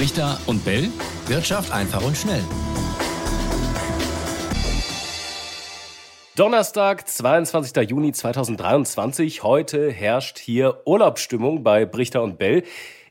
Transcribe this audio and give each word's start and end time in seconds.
Brichter 0.00 0.38
und 0.46 0.64
Bell. 0.64 0.88
Wirtschaft 1.26 1.70
einfach 1.72 2.02
und 2.02 2.16
schnell. 2.16 2.42
Donnerstag, 6.36 7.06
22. 7.06 7.86
Juni 7.86 8.10
2023. 8.10 9.42
Heute 9.42 9.90
herrscht 9.90 10.38
hier 10.38 10.80
Urlaubsstimmung 10.86 11.62
bei 11.62 11.84
Brichter 11.84 12.22
und 12.22 12.38
Bell. 12.38 12.62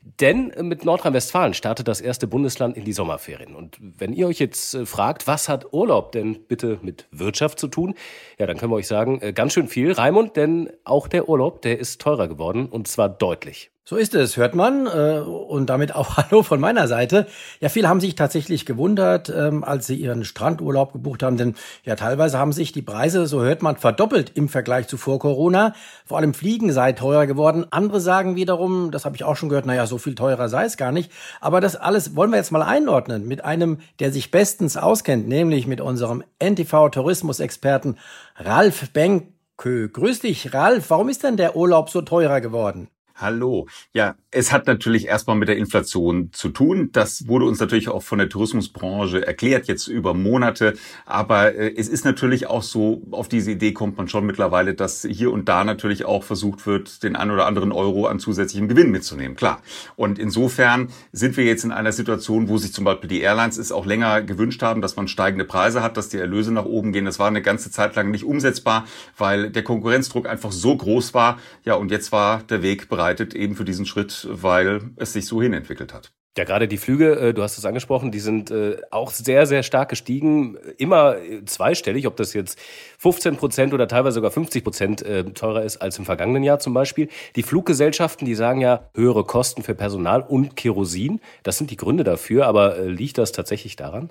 Denn 0.02 0.52
mit 0.62 0.84
Nordrhein-Westfalen 0.84 1.54
startet 1.54 1.86
das 1.86 2.00
erste 2.00 2.26
Bundesland 2.26 2.76
in 2.76 2.84
die 2.84 2.92
Sommerferien. 2.92 3.54
Und 3.54 3.78
wenn 3.80 4.12
ihr 4.12 4.26
euch 4.26 4.40
jetzt 4.40 4.74
äh, 4.74 4.84
fragt, 4.84 5.28
was 5.28 5.48
hat 5.48 5.72
Urlaub 5.72 6.10
denn 6.10 6.40
bitte 6.48 6.80
mit 6.82 7.06
Wirtschaft 7.12 7.60
zu 7.60 7.68
tun? 7.68 7.94
Ja, 8.36 8.46
dann 8.46 8.56
können 8.58 8.72
wir 8.72 8.76
euch 8.76 8.88
sagen, 8.88 9.20
äh, 9.20 9.32
ganz 9.32 9.52
schön 9.52 9.68
viel. 9.68 9.92
Raimund, 9.92 10.34
denn 10.34 10.70
auch 10.82 11.06
der 11.06 11.28
Urlaub, 11.28 11.62
der 11.62 11.78
ist 11.78 12.00
teurer 12.00 12.26
geworden 12.26 12.66
und 12.66 12.88
zwar 12.88 13.08
deutlich. 13.08 13.70
So 13.90 13.96
ist 13.96 14.14
es, 14.14 14.36
hört 14.36 14.54
man. 14.54 14.86
Äh, 14.86 15.18
und 15.18 15.68
damit 15.68 15.96
auch 15.96 16.16
Hallo 16.16 16.44
von 16.44 16.60
meiner 16.60 16.86
Seite. 16.86 17.26
Ja, 17.58 17.68
viele 17.68 17.88
haben 17.88 17.98
sich 17.98 18.14
tatsächlich 18.14 18.64
gewundert, 18.64 19.30
ähm, 19.36 19.64
als 19.64 19.88
sie 19.88 19.96
ihren 19.96 20.22
Strandurlaub 20.22 20.92
gebucht 20.92 21.24
haben, 21.24 21.36
denn 21.36 21.56
ja, 21.82 21.96
teilweise 21.96 22.38
haben 22.38 22.52
sich 22.52 22.70
die 22.70 22.82
Preise, 22.82 23.26
so 23.26 23.42
hört 23.42 23.62
man, 23.62 23.78
verdoppelt 23.78 24.30
im 24.36 24.48
Vergleich 24.48 24.86
zu 24.86 24.96
vor 24.96 25.18
Corona. 25.18 25.74
Vor 26.06 26.18
allem 26.18 26.34
Fliegen 26.34 26.72
sei 26.72 26.92
teurer 26.92 27.26
geworden. 27.26 27.66
Andere 27.72 28.00
sagen 28.00 28.36
wiederum, 28.36 28.92
das 28.92 29.04
habe 29.04 29.16
ich 29.16 29.24
auch 29.24 29.34
schon 29.34 29.48
gehört, 29.48 29.66
naja, 29.66 29.88
so 29.88 29.98
viel 29.98 30.14
teurer 30.14 30.48
sei 30.48 30.66
es 30.66 30.76
gar 30.76 30.92
nicht. 30.92 31.10
Aber 31.40 31.60
das 31.60 31.74
alles 31.74 32.14
wollen 32.14 32.30
wir 32.30 32.36
jetzt 32.36 32.52
mal 32.52 32.62
einordnen 32.62 33.26
mit 33.26 33.44
einem, 33.44 33.78
der 33.98 34.12
sich 34.12 34.30
bestens 34.30 34.76
auskennt, 34.76 35.26
nämlich 35.26 35.66
mit 35.66 35.80
unserem 35.80 36.22
NTV-Tourismusexperten 36.38 37.98
Ralf 38.36 38.92
Benkö. 38.92 39.88
Grüß 39.88 40.20
dich, 40.20 40.54
Ralf. 40.54 40.90
Warum 40.90 41.08
ist 41.08 41.24
denn 41.24 41.36
der 41.36 41.56
Urlaub 41.56 41.90
so 41.90 42.02
teurer 42.02 42.40
geworden? 42.40 42.86
Hallo. 43.20 43.66
Ja, 43.92 44.14
es 44.30 44.50
hat 44.50 44.66
natürlich 44.66 45.06
erstmal 45.06 45.36
mit 45.36 45.48
der 45.48 45.58
Inflation 45.58 46.30
zu 46.32 46.48
tun. 46.48 46.88
Das 46.92 47.28
wurde 47.28 47.44
uns 47.44 47.60
natürlich 47.60 47.90
auch 47.90 48.02
von 48.02 48.18
der 48.18 48.30
Tourismusbranche 48.30 49.26
erklärt, 49.26 49.66
jetzt 49.68 49.88
über 49.88 50.14
Monate. 50.14 50.72
Aber 51.04 51.54
äh, 51.54 51.74
es 51.76 51.88
ist 51.88 52.06
natürlich 52.06 52.46
auch 52.46 52.62
so, 52.62 53.02
auf 53.10 53.28
diese 53.28 53.50
Idee 53.50 53.72
kommt 53.72 53.98
man 53.98 54.08
schon 54.08 54.24
mittlerweile, 54.24 54.72
dass 54.72 55.02
hier 55.02 55.32
und 55.32 55.50
da 55.50 55.64
natürlich 55.64 56.06
auch 56.06 56.24
versucht 56.24 56.66
wird, 56.66 57.02
den 57.02 57.14
ein 57.14 57.30
oder 57.30 57.44
anderen 57.44 57.72
Euro 57.72 58.06
an 58.06 58.20
zusätzlichem 58.20 58.68
Gewinn 58.68 58.90
mitzunehmen. 58.90 59.36
Klar. 59.36 59.60
Und 59.96 60.18
insofern 60.18 60.88
sind 61.12 61.36
wir 61.36 61.44
jetzt 61.44 61.64
in 61.64 61.72
einer 61.72 61.92
Situation, 61.92 62.48
wo 62.48 62.56
sich 62.56 62.72
zum 62.72 62.86
Beispiel 62.86 63.08
die 63.08 63.20
Airlines 63.20 63.58
es 63.58 63.70
auch 63.70 63.84
länger 63.84 64.22
gewünscht 64.22 64.62
haben, 64.62 64.80
dass 64.80 64.96
man 64.96 65.08
steigende 65.08 65.44
Preise 65.44 65.82
hat, 65.82 65.98
dass 65.98 66.08
die 66.08 66.16
Erlöse 66.16 66.52
nach 66.52 66.64
oben 66.64 66.92
gehen. 66.92 67.04
Das 67.04 67.18
war 67.18 67.28
eine 67.28 67.42
ganze 67.42 67.70
Zeit 67.70 67.96
lang 67.96 68.10
nicht 68.10 68.24
umsetzbar, 68.24 68.86
weil 69.18 69.50
der 69.50 69.62
Konkurrenzdruck 69.62 70.26
einfach 70.26 70.52
so 70.52 70.74
groß 70.74 71.12
war. 71.12 71.38
Ja, 71.66 71.74
und 71.74 71.90
jetzt 71.90 72.12
war 72.12 72.42
der 72.44 72.62
Weg 72.62 72.88
bereit 72.88 73.09
begleitet 73.10 73.34
eben 73.34 73.56
für 73.56 73.64
diesen 73.64 73.86
Schritt, 73.86 74.26
weil 74.30 74.80
es 74.96 75.12
sich 75.12 75.26
so 75.26 75.42
hinentwickelt 75.42 75.92
hat. 75.92 76.12
Ja, 76.38 76.44
gerade 76.44 76.68
die 76.68 76.78
Flüge, 76.78 77.16
äh, 77.16 77.34
du 77.34 77.42
hast 77.42 77.58
es 77.58 77.64
angesprochen, 77.64 78.12
die 78.12 78.20
sind 78.20 78.52
äh, 78.52 78.76
auch 78.92 79.10
sehr, 79.10 79.46
sehr 79.46 79.64
stark 79.64 79.88
gestiegen. 79.88 80.56
Immer 80.78 81.16
zweistellig, 81.44 82.06
ob 82.06 82.16
das 82.16 82.34
jetzt 82.34 82.56
15 82.98 83.36
Prozent 83.36 83.74
oder 83.74 83.88
teilweise 83.88 84.14
sogar 84.14 84.30
50 84.30 84.62
Prozent 84.62 85.02
äh, 85.02 85.24
teurer 85.24 85.64
ist 85.64 85.78
als 85.78 85.98
im 85.98 86.04
vergangenen 86.04 86.44
Jahr 86.44 86.60
zum 86.60 86.72
Beispiel. 86.72 87.08
Die 87.34 87.42
Fluggesellschaften, 87.42 88.26
die 88.26 88.36
sagen 88.36 88.60
ja 88.60 88.88
höhere 88.94 89.24
Kosten 89.24 89.64
für 89.64 89.74
Personal 89.74 90.22
und 90.22 90.54
Kerosin. 90.54 91.20
Das 91.42 91.58
sind 91.58 91.72
die 91.72 91.76
Gründe 91.76 92.04
dafür, 92.04 92.46
aber 92.46 92.78
liegt 92.82 93.18
das 93.18 93.32
tatsächlich 93.32 93.74
daran? 93.74 94.10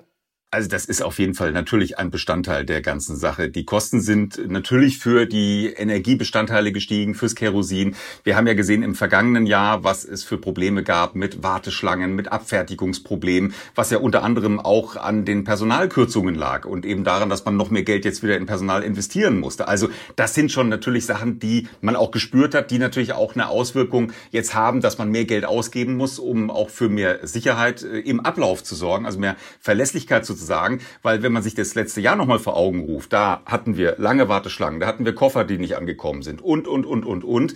Also 0.52 0.68
das 0.68 0.84
ist 0.84 1.00
auf 1.00 1.20
jeden 1.20 1.34
Fall 1.34 1.52
natürlich 1.52 2.00
ein 2.00 2.10
Bestandteil 2.10 2.64
der 2.64 2.82
ganzen 2.82 3.14
Sache. 3.14 3.48
Die 3.48 3.64
Kosten 3.64 4.00
sind 4.00 4.50
natürlich 4.50 4.98
für 4.98 5.24
die 5.24 5.66
Energiebestandteile 5.68 6.72
gestiegen, 6.72 7.14
fürs 7.14 7.36
Kerosin. 7.36 7.94
Wir 8.24 8.34
haben 8.34 8.48
ja 8.48 8.54
gesehen 8.54 8.82
im 8.82 8.96
vergangenen 8.96 9.46
Jahr, 9.46 9.84
was 9.84 10.04
es 10.04 10.24
für 10.24 10.38
Probleme 10.38 10.82
gab 10.82 11.14
mit 11.14 11.44
Warteschlangen, 11.44 12.16
mit 12.16 12.32
Abfertigungsproblemen, 12.32 13.54
was 13.76 13.90
ja 13.90 13.98
unter 13.98 14.24
anderem 14.24 14.58
auch 14.58 14.96
an 14.96 15.24
den 15.24 15.44
Personalkürzungen 15.44 16.34
lag 16.34 16.64
und 16.64 16.84
eben 16.84 17.04
daran, 17.04 17.28
dass 17.28 17.44
man 17.44 17.56
noch 17.56 17.70
mehr 17.70 17.84
Geld 17.84 18.04
jetzt 18.04 18.24
wieder 18.24 18.36
in 18.36 18.46
Personal 18.46 18.82
investieren 18.82 19.38
musste. 19.38 19.68
Also 19.68 19.88
das 20.16 20.34
sind 20.34 20.50
schon 20.50 20.68
natürlich 20.68 21.06
Sachen, 21.06 21.38
die 21.38 21.68
man 21.80 21.94
auch 21.94 22.10
gespürt 22.10 22.56
hat, 22.56 22.72
die 22.72 22.80
natürlich 22.80 23.12
auch 23.12 23.36
eine 23.36 23.50
Auswirkung 23.50 24.10
jetzt 24.32 24.52
haben, 24.56 24.80
dass 24.80 24.98
man 24.98 25.12
mehr 25.12 25.26
Geld 25.26 25.44
ausgeben 25.44 25.96
muss, 25.96 26.18
um 26.18 26.50
auch 26.50 26.70
für 26.70 26.88
mehr 26.88 27.24
Sicherheit 27.24 27.84
äh, 27.84 28.00
im 28.00 28.18
Ablauf 28.18 28.64
zu 28.64 28.74
sorgen, 28.74 29.06
also 29.06 29.20
mehr 29.20 29.36
Verlässlichkeit 29.60 30.26
zu 30.26 30.39
sozusagen, 30.40 30.80
weil 31.02 31.22
wenn 31.22 31.32
man 31.32 31.42
sich 31.42 31.54
das 31.54 31.74
letzte 31.74 32.00
Jahr 32.00 32.16
nochmal 32.16 32.38
vor 32.38 32.56
Augen 32.56 32.80
ruft, 32.80 33.12
da 33.12 33.42
hatten 33.46 33.76
wir 33.76 33.96
lange 33.98 34.28
Warteschlangen, 34.28 34.80
da 34.80 34.86
hatten 34.86 35.04
wir 35.04 35.14
Koffer, 35.14 35.44
die 35.44 35.58
nicht 35.58 35.76
angekommen 35.76 36.22
sind 36.22 36.42
und, 36.42 36.66
und, 36.66 36.86
und, 36.86 37.04
und, 37.04 37.24
und. 37.24 37.54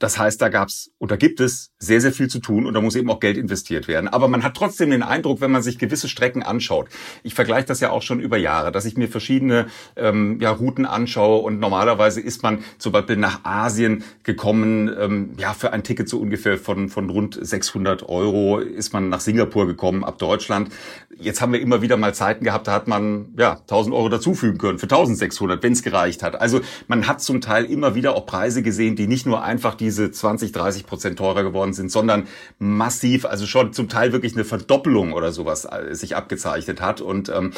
Das 0.00 0.18
heißt, 0.18 0.40
da 0.40 0.48
gab's 0.48 0.90
oder 0.98 1.16
gibt 1.16 1.40
es 1.40 1.72
sehr, 1.78 2.00
sehr 2.00 2.12
viel 2.12 2.28
zu 2.28 2.40
tun 2.40 2.66
und 2.66 2.74
da 2.74 2.80
muss 2.80 2.96
eben 2.96 3.10
auch 3.10 3.20
Geld 3.20 3.36
investiert 3.36 3.86
werden. 3.86 4.08
Aber 4.08 4.28
man 4.28 4.42
hat 4.42 4.56
trotzdem 4.56 4.90
den 4.90 5.02
Eindruck, 5.02 5.40
wenn 5.40 5.50
man 5.50 5.62
sich 5.62 5.78
gewisse 5.78 6.08
Strecken 6.08 6.42
anschaut, 6.42 6.88
ich 7.22 7.34
vergleiche 7.34 7.66
das 7.66 7.80
ja 7.80 7.90
auch 7.90 8.02
schon 8.02 8.18
über 8.18 8.38
Jahre, 8.38 8.72
dass 8.72 8.86
ich 8.86 8.96
mir 8.96 9.08
verschiedene 9.08 9.66
ähm, 9.96 10.40
ja, 10.40 10.50
Routen 10.50 10.86
anschaue 10.86 11.42
und 11.42 11.60
normalerweise 11.60 12.20
ist 12.20 12.42
man 12.42 12.64
zum 12.78 12.92
Beispiel 12.92 13.16
nach 13.16 13.44
Asien 13.44 14.02
gekommen, 14.22 14.90
ähm, 14.98 15.32
ja, 15.38 15.52
für 15.52 15.72
ein 15.72 15.84
Ticket 15.84 16.08
so 16.08 16.18
ungefähr 16.18 16.56
von, 16.56 16.88
von 16.88 17.10
rund 17.10 17.38
600 17.40 18.08
Euro 18.08 18.58
ist 18.58 18.92
man 18.92 19.10
nach 19.10 19.20
Singapur 19.20 19.66
gekommen, 19.66 20.02
ab 20.02 20.18
Deutschland. 20.18 20.70
Jetzt 21.18 21.42
haben 21.42 21.52
wir 21.52 21.60
immer 21.60 21.82
wieder 21.82 21.98
mal 21.98 22.14
Zeiten 22.14 22.44
gehabt, 22.44 22.66
da 22.66 22.72
hat 22.72 22.88
man 22.88 23.34
ja 23.36 23.52
1000 23.52 23.94
Euro 23.94 24.08
dazufügen 24.08 24.56
können 24.56 24.78
für 24.78 24.84
1600, 24.84 25.62
wenn 25.62 25.74
es 25.74 25.82
gereicht 25.82 26.22
hat. 26.22 26.40
Also 26.40 26.62
man 26.88 27.06
hat 27.06 27.20
zum 27.20 27.42
Teil 27.42 27.66
immer 27.66 27.94
wieder 27.94 28.16
auch 28.16 28.24
Preise 28.24 28.62
gesehen, 28.62 28.96
die 28.96 29.06
nicht 29.06 29.26
nur 29.26 29.42
einfach 29.42 29.74
die 29.74 29.89
diese 29.90 30.10
20, 30.10 30.52
30 30.52 30.86
Prozent 30.86 31.18
teurer 31.18 31.42
geworden 31.42 31.72
sind, 31.72 31.90
sondern 31.90 32.28
massiv, 32.58 33.24
also 33.24 33.46
schon 33.46 33.72
zum 33.72 33.88
Teil 33.88 34.12
wirklich 34.12 34.34
eine 34.34 34.44
Verdoppelung 34.44 35.12
oder 35.12 35.32
sowas 35.32 35.64
äh, 35.64 35.94
sich 35.94 36.16
abgezeichnet 36.16 36.80
hat. 36.80 37.00
Und 37.00 37.28
ähm, 37.28 37.52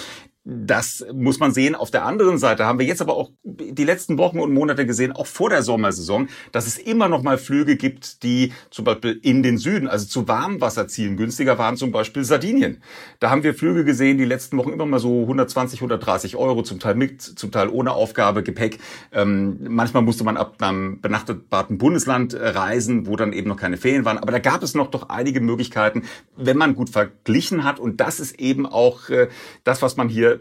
das 0.44 1.06
muss 1.12 1.38
man 1.38 1.52
sehen. 1.52 1.76
Auf 1.76 1.92
der 1.92 2.04
anderen 2.04 2.36
Seite 2.36 2.66
haben 2.66 2.80
wir 2.80 2.86
jetzt 2.86 3.00
aber 3.00 3.14
auch 3.14 3.30
die 3.44 3.84
letzten 3.84 4.18
Wochen 4.18 4.40
und 4.40 4.52
Monate 4.52 4.86
gesehen, 4.86 5.12
auch 5.12 5.26
vor 5.26 5.50
der 5.50 5.62
Sommersaison, 5.62 6.28
dass 6.50 6.66
es 6.66 6.78
immer 6.78 7.08
noch 7.08 7.22
mal 7.22 7.38
Flüge 7.38 7.76
gibt, 7.76 8.24
die 8.24 8.52
zum 8.70 8.84
Beispiel 8.84 9.20
in 9.22 9.44
den 9.44 9.56
Süden, 9.56 9.86
also 9.86 10.06
zu 10.06 10.26
Warmwasserzielen 10.26 11.16
günstiger 11.16 11.58
waren, 11.58 11.76
zum 11.76 11.92
Beispiel 11.92 12.24
Sardinien. 12.24 12.82
Da 13.20 13.30
haben 13.30 13.44
wir 13.44 13.54
Flüge 13.54 13.84
gesehen, 13.84 14.18
die 14.18 14.24
letzten 14.24 14.56
Wochen 14.56 14.70
immer 14.70 14.84
mal 14.84 14.98
so 14.98 15.22
120, 15.22 15.78
130 15.78 16.34
Euro, 16.36 16.62
zum 16.62 16.80
Teil 16.80 16.96
mit, 16.96 17.22
zum 17.22 17.52
Teil 17.52 17.68
ohne 17.68 17.92
Aufgabe, 17.92 18.42
Gepäck. 18.42 18.78
Ähm, 19.12 19.58
manchmal 19.68 20.02
musste 20.02 20.24
man 20.24 20.36
ab 20.36 20.56
einem 20.60 21.00
benachbarten 21.00 21.78
Bundesland 21.78 22.34
äh, 22.34 22.48
reisen, 22.48 23.06
wo 23.06 23.14
dann 23.14 23.32
eben 23.32 23.48
noch 23.48 23.56
keine 23.56 23.76
Ferien 23.76 24.04
waren. 24.04 24.18
Aber 24.18 24.32
da 24.32 24.40
gab 24.40 24.64
es 24.64 24.74
noch 24.74 24.90
doch 24.90 25.08
einige 25.08 25.40
Möglichkeiten, 25.40 26.02
wenn 26.36 26.56
man 26.56 26.74
gut 26.74 26.90
verglichen 26.90 27.62
hat. 27.62 27.78
Und 27.78 28.00
das 28.00 28.18
ist 28.18 28.40
eben 28.40 28.66
auch 28.66 29.08
äh, 29.08 29.28
das, 29.62 29.82
was 29.82 29.96
man 29.96 30.08
hier 30.08 30.31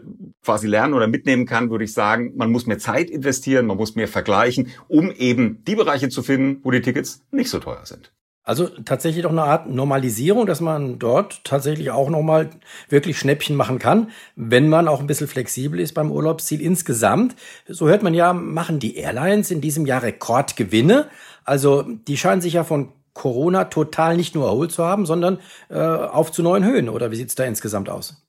quasi 0.44 0.66
lernen 0.66 0.94
oder 0.94 1.06
mitnehmen 1.06 1.46
kann, 1.46 1.70
würde 1.70 1.84
ich 1.84 1.92
sagen, 1.92 2.32
man 2.36 2.50
muss 2.50 2.66
mehr 2.66 2.78
Zeit 2.78 3.10
investieren, 3.10 3.66
man 3.66 3.76
muss 3.76 3.94
mehr 3.94 4.08
vergleichen, 4.08 4.68
um 4.88 5.10
eben 5.10 5.62
die 5.66 5.76
Bereiche 5.76 6.08
zu 6.08 6.22
finden, 6.22 6.60
wo 6.62 6.70
die 6.70 6.80
Tickets 6.80 7.22
nicht 7.30 7.50
so 7.50 7.58
teuer 7.58 7.84
sind. 7.84 8.12
Also 8.44 8.66
tatsächlich 8.66 9.22
doch 9.22 9.30
eine 9.30 9.44
Art 9.44 9.68
Normalisierung, 9.68 10.46
dass 10.46 10.60
man 10.60 10.98
dort 10.98 11.44
tatsächlich 11.44 11.92
auch 11.92 12.10
nochmal 12.10 12.50
wirklich 12.88 13.16
Schnäppchen 13.16 13.54
machen 13.54 13.78
kann, 13.78 14.10
wenn 14.34 14.68
man 14.68 14.88
auch 14.88 14.98
ein 14.98 15.06
bisschen 15.06 15.28
flexibel 15.28 15.78
ist 15.78 15.94
beim 15.94 16.10
Urlaubsziel 16.10 16.60
insgesamt. 16.60 17.36
So 17.68 17.88
hört 17.88 18.02
man 18.02 18.14
ja, 18.14 18.32
machen 18.32 18.80
die 18.80 18.96
Airlines 18.96 19.52
in 19.52 19.60
diesem 19.60 19.86
Jahr 19.86 20.02
Rekordgewinne. 20.02 21.06
Also 21.44 21.82
die 21.82 22.16
scheinen 22.16 22.40
sich 22.40 22.54
ja 22.54 22.64
von 22.64 22.88
Corona 23.14 23.64
total 23.64 24.16
nicht 24.16 24.34
nur 24.34 24.46
erholt 24.46 24.72
zu 24.72 24.84
haben, 24.84 25.06
sondern 25.06 25.38
äh, 25.68 25.78
auf 25.78 26.32
zu 26.32 26.42
neuen 26.42 26.64
Höhen. 26.64 26.88
Oder 26.88 27.12
wie 27.12 27.16
sieht's 27.16 27.36
da 27.36 27.44
insgesamt 27.44 27.88
aus? 27.88 28.22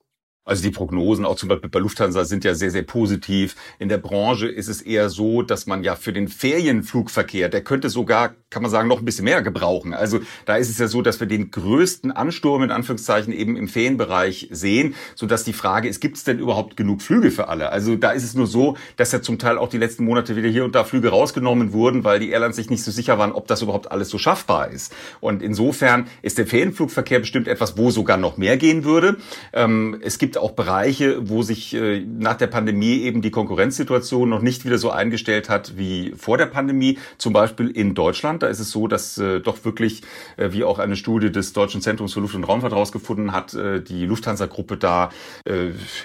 Also 0.46 0.62
die 0.62 0.72
Prognosen 0.72 1.24
auch 1.24 1.38
zum 1.38 1.48
Beispiel 1.48 1.70
bei 1.70 1.80
Lufthansa 1.80 2.26
sind 2.26 2.44
ja 2.44 2.54
sehr, 2.54 2.70
sehr 2.70 2.84
positiv. 2.84 3.56
In 3.80 3.88
der 3.88 3.98
Branche 3.98 4.50
ist 4.50 4.68
es 4.68 4.82
eher 4.82 5.08
so, 5.10 5.42
dass 5.42 5.68
man 5.68 5.86
ja 5.86 5.96
für 5.96 6.12
den 6.12 6.28
Ferienflugverkehr, 6.28 7.48
der 7.48 7.64
könnte 7.64 7.90
sogar, 7.90 8.34
kann 8.50 8.62
man 8.62 8.70
sagen, 8.70 8.90
noch 8.90 9.00
ein 9.00 9.06
bisschen 9.06 9.24
mehr 9.24 9.42
gebrauchen. 9.42 9.94
Also 9.94 10.20
da 10.46 10.58
ist 10.58 10.70
es 10.70 10.78
ja 10.80 10.90
so, 10.90 11.02
dass 11.02 11.22
wir 11.22 11.28
den 11.28 11.50
größten 11.50 12.12
Ansturm 12.12 12.62
in 12.62 12.72
Anführungszeichen 12.72 13.32
eben 13.32 13.56
im 13.56 13.70
Ferienbereich 13.70 14.50
sehen, 14.52 14.96
sodass 15.16 15.46
die 15.46 15.54
Frage 15.54 15.88
ist, 15.88 16.02
gibt 16.02 16.18
es 16.18 16.26
denn 16.26 16.40
überhaupt 16.40 16.76
genug 16.76 17.02
Flüge 17.02 17.32
für 17.32 17.48
alle? 17.48 17.72
Also 17.72 17.96
da 17.96 18.12
ist 18.12 18.26
es 18.26 18.34
nur 18.34 18.48
so, 18.48 18.76
dass 18.98 19.14
ja 19.14 19.22
zum 19.22 19.40
Teil 19.40 19.58
auch 19.58 19.70
die 19.70 19.78
letzten 19.78 20.04
Monate 20.04 20.36
wieder 20.36 20.50
hier 20.50 20.66
und 20.66 20.76
da 20.76 20.84
Flüge 20.84 21.08
rausgenommen 21.08 21.72
wurden, 21.72 22.04
weil 22.04 22.20
die 22.20 22.32
Airlines 22.32 22.58
sich 22.58 22.70
nicht 22.70 22.84
so 22.84 22.92
sicher 22.92 23.18
waren, 23.18 23.32
ob 23.32 23.48
das 23.48 23.62
überhaupt 23.62 23.94
alles 23.94 24.10
so 24.10 24.18
schaffbar 24.18 24.72
ist. 24.72 24.94
Und 25.22 25.42
insofern 25.42 26.08
ist 26.22 26.38
der 26.38 26.48
Ferienflugverkehr 26.48 27.20
bestimmt 27.20 27.48
etwas, 27.48 27.78
wo 27.78 27.92
sogar 27.92 28.18
noch 28.18 28.36
mehr 28.36 28.58
gehen 28.58 28.84
würde. 28.84 29.16
Ähm, 29.54 30.02
es 30.04 30.20
gibt 30.20 30.33
gibt 30.34 30.44
auch 30.44 30.54
Bereiche, 30.54 31.30
wo 31.30 31.44
sich 31.44 31.76
äh, 31.76 32.00
nach 32.00 32.34
der 32.34 32.48
Pandemie 32.48 33.02
eben 33.02 33.22
die 33.22 33.30
Konkurrenzsituation 33.30 34.28
noch 34.28 34.42
nicht 34.42 34.66
wieder 34.66 34.80
so 34.80 34.90
eingestellt 34.90 35.48
hat 35.48 35.78
wie 35.78 36.12
vor 36.18 36.40
der 36.40 36.48
Pandemie. 36.48 36.98
Zum 37.20 37.34
Beispiel 37.34 37.70
in 37.70 37.94
Deutschland. 37.94 38.42
Da 38.42 38.48
ist 38.48 38.60
es 38.60 38.72
so, 38.72 38.88
dass 38.88 39.20
äh, 39.20 39.42
doch 39.42 39.64
wirklich, 39.64 40.02
äh, 40.38 40.52
wie 40.52 40.64
auch 40.64 40.80
eine 40.80 40.96
Studie 40.96 41.32
des 41.32 41.54
Deutschen 41.54 41.82
Zentrums 41.82 42.14
für 42.14 42.20
Luft- 42.20 42.34
und 42.34 42.46
Raumfahrt 42.46 42.72
herausgefunden 42.72 43.32
hat, 43.32 43.54
die 43.54 44.06
Lufthansa-Gruppe 44.06 44.78
da 44.78 45.10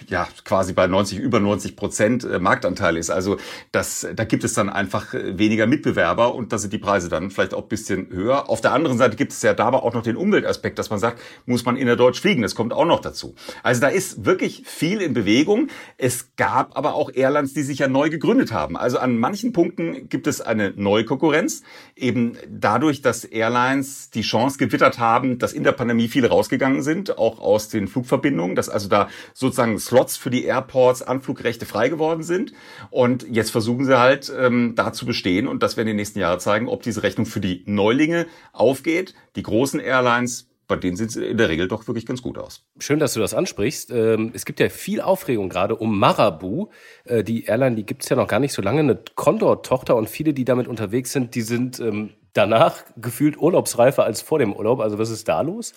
ja 0.08 0.28
quasi 0.44 0.72
bei 0.72 0.86
90, 0.86 1.18
über 1.18 1.40
90 1.40 1.76
Prozent 1.76 2.40
Marktanteil 2.40 2.96
ist. 2.96 3.10
Also 3.10 3.36
das, 3.72 4.06
da 4.14 4.24
gibt 4.24 4.44
es 4.44 4.54
dann 4.54 4.68
einfach 4.68 5.14
weniger 5.14 5.66
Mitbewerber 5.66 6.34
und 6.34 6.52
da 6.52 6.58
sind 6.58 6.72
die 6.72 6.78
Preise 6.78 7.08
dann 7.08 7.30
vielleicht 7.30 7.54
auch 7.54 7.62
bisschen 7.62 8.08
höher. 8.10 8.48
Auf 8.48 8.60
der 8.60 8.72
anderen 8.72 8.98
Seite 8.98 9.16
gibt 9.16 9.32
es 9.32 9.42
ja 9.42 9.54
dabei 9.54 9.78
auch 9.78 9.94
noch 9.94 10.02
den 10.02 10.16
Umweltaspekt, 10.16 10.78
dass 10.78 10.90
man 10.90 10.98
sagt, 10.98 11.20
muss 11.46 11.64
man 11.64 11.76
innerdeutsch 11.76 12.20
fliegen. 12.20 12.42
Das 12.42 12.54
kommt 12.54 12.72
auch 12.72 12.86
noch 12.86 13.00
dazu. 13.00 13.34
Also 13.62 13.80
da 13.80 13.88
ist 13.88 14.17
wirklich 14.24 14.62
viel 14.66 15.00
in 15.00 15.14
Bewegung. 15.14 15.68
Es 15.96 16.34
gab 16.36 16.76
aber 16.76 16.94
auch 16.94 17.10
Airlines, 17.14 17.54
die 17.54 17.62
sich 17.62 17.78
ja 17.78 17.88
neu 17.88 18.10
gegründet 18.10 18.52
haben. 18.52 18.76
Also 18.76 18.98
an 18.98 19.16
manchen 19.18 19.52
Punkten 19.52 20.08
gibt 20.08 20.26
es 20.26 20.40
eine 20.40 20.72
neue 20.76 21.04
Konkurrenz. 21.04 21.62
Eben 21.94 22.36
dadurch, 22.48 23.00
dass 23.00 23.24
Airlines 23.24 24.10
die 24.10 24.22
Chance 24.22 24.58
gewittert 24.58 24.98
haben, 24.98 25.38
dass 25.38 25.52
in 25.52 25.62
der 25.62 25.72
Pandemie 25.72 26.08
viele 26.08 26.28
rausgegangen 26.28 26.82
sind, 26.82 27.16
auch 27.16 27.40
aus 27.40 27.68
den 27.68 27.86
Flugverbindungen, 27.86 28.56
dass 28.56 28.68
also 28.68 28.88
da 28.88 29.08
sozusagen 29.34 29.78
Slots 29.78 30.16
für 30.16 30.30
die 30.30 30.44
Airports, 30.44 31.02
Anflugrechte 31.02 31.66
frei 31.66 31.88
geworden 31.88 32.22
sind. 32.24 32.52
Und 32.90 33.26
jetzt 33.30 33.50
versuchen 33.50 33.84
sie 33.84 33.98
halt 33.98 34.32
ähm, 34.36 34.74
da 34.74 34.92
zu 34.92 35.06
bestehen. 35.06 35.46
Und 35.46 35.62
das 35.62 35.76
werden 35.76 35.88
die 35.88 35.94
nächsten 35.94 36.18
Jahre 36.18 36.38
zeigen, 36.38 36.68
ob 36.68 36.82
diese 36.82 37.02
Rechnung 37.02 37.26
für 37.26 37.40
die 37.40 37.62
Neulinge 37.66 38.26
aufgeht. 38.52 39.14
Die 39.36 39.42
großen 39.42 39.78
Airlines 39.78 40.48
bei 40.68 40.76
denen 40.76 40.96
sieht 40.96 41.10
es 41.10 41.16
in 41.16 41.38
der 41.38 41.48
Regel 41.48 41.66
doch 41.66 41.86
wirklich 41.88 42.06
ganz 42.06 42.22
gut 42.22 42.38
aus. 42.38 42.62
Schön, 42.78 42.98
dass 42.98 43.14
du 43.14 43.20
das 43.20 43.34
ansprichst. 43.34 43.90
Ähm, 43.90 44.30
es 44.34 44.44
gibt 44.44 44.60
ja 44.60 44.68
viel 44.68 45.00
Aufregung 45.00 45.48
gerade 45.48 45.74
um 45.74 45.98
Marabu. 45.98 46.68
Äh, 47.04 47.24
die 47.24 47.46
Airline, 47.46 47.74
die 47.74 47.86
gibt 47.86 48.04
es 48.04 48.08
ja 48.10 48.16
noch 48.16 48.28
gar 48.28 48.38
nicht 48.38 48.52
so 48.52 48.62
lange, 48.62 48.80
eine 48.80 49.00
Condor-Tochter 49.14 49.96
und 49.96 50.08
viele, 50.08 50.34
die 50.34 50.44
damit 50.44 50.68
unterwegs 50.68 51.10
sind, 51.12 51.34
die 51.34 51.40
sind 51.40 51.80
ähm, 51.80 52.10
danach 52.34 52.84
gefühlt 52.96 53.38
urlaubsreifer 53.38 54.04
als 54.04 54.20
vor 54.20 54.38
dem 54.38 54.52
Urlaub. 54.52 54.80
Also 54.80 54.98
was 54.98 55.10
ist 55.10 55.26
da 55.26 55.40
los? 55.40 55.72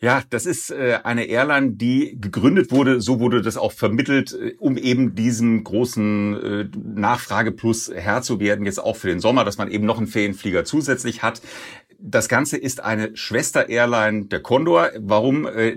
Ja, 0.00 0.22
das 0.30 0.46
ist 0.46 0.70
äh, 0.70 0.98
eine 1.04 1.26
Airline, 1.26 1.72
die 1.72 2.18
gegründet 2.20 2.72
wurde, 2.72 3.00
so 3.00 3.20
wurde 3.20 3.40
das 3.40 3.56
auch 3.56 3.70
vermittelt, 3.70 4.32
äh, 4.32 4.54
um 4.58 4.78
eben 4.78 5.14
diesem 5.14 5.62
großen 5.62 6.70
Nachfrageplus 6.74 7.92
Herr 7.94 8.22
zu 8.22 8.40
werden, 8.40 8.64
jetzt 8.64 8.82
auch 8.82 8.96
für 8.96 9.08
den 9.08 9.20
Sommer, 9.20 9.44
dass 9.44 9.58
man 9.58 9.70
eben 9.70 9.84
noch 9.84 9.98
einen 9.98 10.06
Ferienflieger 10.06 10.64
zusätzlich 10.64 11.22
hat. 11.22 11.42
Das 12.04 12.28
Ganze 12.28 12.56
ist 12.56 12.82
eine 12.82 13.16
Schwester-Airline 13.16 14.24
der 14.24 14.40
Condor. 14.40 14.90
Warum 14.98 15.46
äh, 15.46 15.76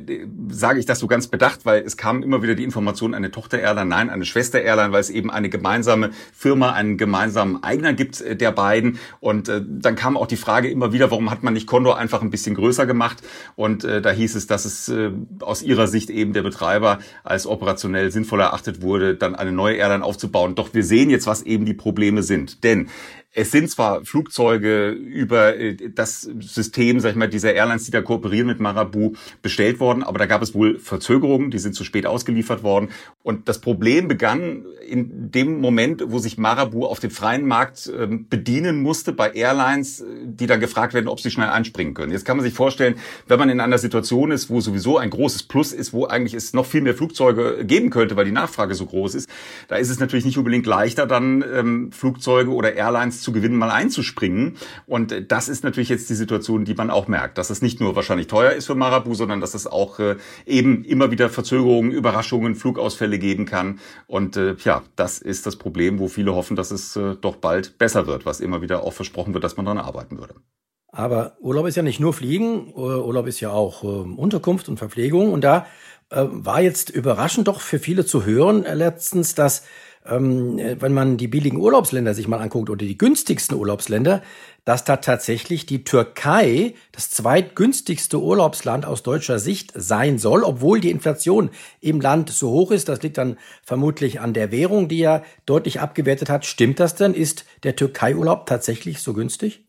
sage 0.50 0.80
ich 0.80 0.88
das 0.88 0.98
so 0.98 1.06
ganz 1.06 1.28
bedacht? 1.28 1.68
Weil 1.68 1.84
es 1.84 1.98
kam 1.98 2.24
immer 2.24 2.42
wieder 2.42 2.56
die 2.56 2.64
Information, 2.64 3.14
eine 3.14 3.30
Tochter-Airline, 3.30 3.88
nein, 3.88 4.10
eine 4.10 4.26
Schwester-Airline, 4.26 4.92
weil 4.92 5.02
es 5.02 5.12
eben 5.12 5.30
eine 5.30 5.50
gemeinsame 5.50 6.10
Firma, 6.34 6.72
einen 6.74 6.98
gemeinsamen 6.98 7.62
Eigner 7.62 7.94
gibt 7.94 8.22
äh, 8.22 8.36
der 8.36 8.52
beiden. 8.52 8.98
Und 9.20 9.50
äh, 9.50 9.62
dann 9.64 9.96
kam 9.96 10.18
auch 10.18 10.26
die 10.26 10.36
Frage 10.36 10.68
immer 10.68 10.92
wieder, 10.94 11.12
warum 11.12 11.30
hat 11.30 11.44
man 11.44 11.54
nicht 11.54 11.68
Condor 11.68 12.00
einfach 12.00 12.24
ein 12.24 12.32
bisschen 12.32 12.56
größer 12.56 12.88
gemacht? 12.88 13.22
Und 13.56 13.84
äh, 13.84 14.02
da 14.02 14.10
hieß 14.10 14.34
es, 14.34 14.48
dass 14.48 14.66
es 14.66 14.90
äh, 14.90 15.12
aus 15.42 15.62
ihrer 15.62 15.86
Sicht 15.86 16.10
eben 16.10 16.34
der 16.34 16.42
Betreiber 16.42 16.98
als 17.24 17.46
operationell 17.46 18.10
sinnvoll 18.10 18.40
erachtet 18.40 18.82
wurde, 18.82 19.14
dann 19.14 19.36
eine 19.36 19.52
neue 19.52 19.76
Airline 19.76 20.04
aufzubauen. 20.04 20.56
Doch 20.56 20.74
wir 20.74 20.84
sehen 20.84 21.12
jetzt, 21.12 21.28
was 21.28 21.44
eben 21.44 21.66
die 21.66 21.76
Probleme 21.76 22.24
sind. 22.24 22.64
Denn 22.64 22.90
es 23.38 23.52
sind 23.52 23.70
zwar 23.70 24.06
Flugzeuge 24.06 24.90
über 24.90 25.58
äh, 25.58 25.76
das 25.94 26.22
System, 26.22 27.02
sag 27.02 27.12
ich 27.12 27.16
mal, 27.18 27.28
dieser 27.28 27.54
Airlines, 27.54 27.84
die 27.84 27.92
da 27.92 28.02
kooperieren 28.02 28.48
mit 28.48 28.62
Marabu, 28.62 29.14
bestellt 29.42 29.80
worden, 29.82 30.04
aber 30.04 30.18
da 30.20 30.26
gab 30.26 30.42
es 30.42 30.56
wohl 30.56 30.80
Verzögerungen, 30.80 31.52
die 31.52 31.60
sind 31.60 31.76
zu 31.76 31.84
spät 31.84 32.06
ausgeliefert 32.06 32.64
worden. 32.64 32.90
Und 33.26 33.50
das 33.50 33.58
Problem 33.58 34.08
begann 34.08 34.66
in 34.88 35.32
dem 35.32 35.60
Moment, 35.60 36.04
wo 36.06 36.20
sich 36.20 36.38
Marabu 36.38 36.86
auf 36.86 37.00
den 37.00 37.10
freien 37.10 37.48
Markt 37.48 37.92
ähm, 37.98 38.28
bedienen 38.30 38.84
musste 38.84 39.14
bei 39.14 39.32
Airlines, 39.32 40.02
äh, 40.02 40.06
die 40.26 40.46
dann 40.46 40.60
gefragt 40.60 40.94
werden, 40.94 41.08
ob 41.08 41.20
sie 41.20 41.32
schnell 41.32 41.50
einspringen 41.50 41.96
können. 41.96 42.12
Jetzt 42.12 42.24
kann 42.24 42.38
man 42.38 42.44
sich 42.44 42.54
vorstellen, 42.54 42.94
wenn 43.28 43.40
man 43.40 43.50
in 43.50 43.62
einer 43.62 43.80
Situation 43.80 44.30
ist, 44.30 44.52
wo 44.52 44.62
sowieso 44.62 45.00
ein 45.00 45.10
großes 45.10 45.42
Plus 45.42 45.74
ist, 45.74 45.92
wo 45.92 46.06
eigentlich 46.06 46.36
es 46.36 46.54
noch 46.54 46.68
viel 46.68 46.82
mehr 46.82 46.94
Flugzeuge 46.94 47.66
geben 47.66 47.90
könnte, 47.90 48.16
weil 48.16 48.26
die 48.26 48.32
Nachfrage 48.32 48.76
so 48.76 48.86
groß 48.86 49.16
ist, 49.16 49.28
da 49.70 49.78
ist 49.78 49.90
es 49.90 50.00
natürlich 50.00 50.26
nicht 50.26 50.38
unbedingt 50.38 50.68
leichter, 50.68 51.08
dann 51.08 51.44
ähm, 51.52 51.92
Flugzeuge 51.92 52.52
oder 52.52 52.76
Airlines 52.76 53.24
zu 53.24 53.32
gewinnen, 53.32 53.58
mal 53.58 53.72
einzuspringen. 53.72 54.58
Und 54.86 55.12
äh, 55.12 55.26
das 55.26 55.50
ist 55.50 55.64
natürlich 55.64 55.90
jetzt 55.90 56.12
die 56.12 56.16
Situation, 56.16 56.64
die 56.64 56.76
man 56.76 56.92
auch 56.92 57.08
merkt, 57.08 57.40
dass 57.40 57.50
es 57.50 57.64
nicht 57.64 57.80
nur 57.80 57.96
wahrscheinlich 57.96 58.28
teuer 58.28 58.52
ist 58.52 58.68
für 58.68 58.76
Marabu, 58.76 59.16
sondern 59.16 59.42
dass 59.42 59.56
es 59.56 59.66
auch 59.66 59.98
äh, 59.98 60.18
eben 60.46 60.84
immer 60.84 61.10
wieder 61.10 61.32
Verzögerungen, 61.32 61.90
Überraschungen, 61.90 62.54
Flugausfälle 62.54 63.15
geben 63.18 63.46
kann. 63.46 63.80
Und 64.08 64.38
äh, 64.38 64.56
ja, 64.64 64.84
das 64.96 65.20
ist 65.20 65.46
das 65.46 65.56
Problem, 65.56 66.00
wo 66.00 66.08
viele 66.08 66.36
hoffen, 66.36 66.56
dass 66.56 66.72
es 66.72 66.96
äh, 66.96 67.16
doch 67.16 67.38
bald 67.38 67.78
besser 67.78 68.08
wird, 68.08 68.26
was 68.26 68.40
immer 68.40 68.62
wieder 68.62 68.84
auch 68.84 68.94
versprochen 68.94 69.34
wird, 69.34 69.44
dass 69.44 69.58
man 69.58 69.66
daran 69.66 69.84
arbeiten 69.84 70.18
würde. 70.18 70.36
Aber 70.88 71.36
Urlaub 71.42 71.68
ist 71.68 71.76
ja 71.76 71.84
nicht 71.84 72.00
nur 72.00 72.14
Fliegen, 72.14 72.70
äh, 72.70 72.80
Urlaub 72.80 73.28
ist 73.28 73.42
ja 73.42 73.52
auch 73.52 73.84
äh, 73.84 73.88
Unterkunft 73.88 74.70
und 74.70 74.78
Verpflegung. 74.78 75.34
Und 75.34 75.44
da 75.44 75.66
äh, 76.10 76.24
war 76.30 76.62
jetzt 76.62 76.90
überraschend 76.90 77.48
doch 77.48 77.60
für 77.60 77.80
viele 77.80 78.06
zu 78.06 78.26
hören 78.26 78.64
äh, 78.64 78.76
letztens, 78.76 79.36
dass 79.36 79.66
ähm, 80.08 80.60
wenn 80.80 80.94
man 80.94 81.18
die 81.18 81.28
billigen 81.28 81.58
Urlaubsländer 81.58 82.14
sich 82.14 82.28
mal 82.28 82.40
anguckt 82.40 82.70
oder 82.70 82.86
die 82.86 82.98
günstigsten 82.98 83.58
Urlaubsländer, 83.58 84.22
dass 84.64 84.84
da 84.84 84.98
tatsächlich 84.98 85.66
die 85.66 85.84
Türkei 85.84 86.74
das 86.92 87.10
zweitgünstigste 87.12 88.20
Urlaubsland 88.20 88.86
aus 88.86 89.04
deutscher 89.04 89.40
Sicht 89.40 89.72
sein 89.76 90.18
soll, 90.18 90.44
obwohl 90.44 90.80
die 90.80 90.92
Inflation 90.92 91.50
im 91.82 92.02
Land 92.02 92.30
so 92.30 92.50
hoch 92.50 92.72
ist. 92.72 92.90
Das 92.90 93.02
liegt 93.02 93.18
dann 93.18 93.38
vermutlich 93.64 94.20
an 94.20 94.34
der 94.34 94.52
Währung, 94.52 94.88
die 94.88 95.00
ja 95.00 95.24
deutlich 95.46 95.80
abgewertet 95.80 96.30
hat. 96.30 96.46
Stimmt 96.46 96.80
das 96.80 96.96
denn? 96.96 97.14
Ist 97.14 97.46
der 97.64 97.76
Türkei-Urlaub 97.76 98.46
tatsächlich 98.46 99.02
so 99.02 99.14
günstig? 99.14 99.66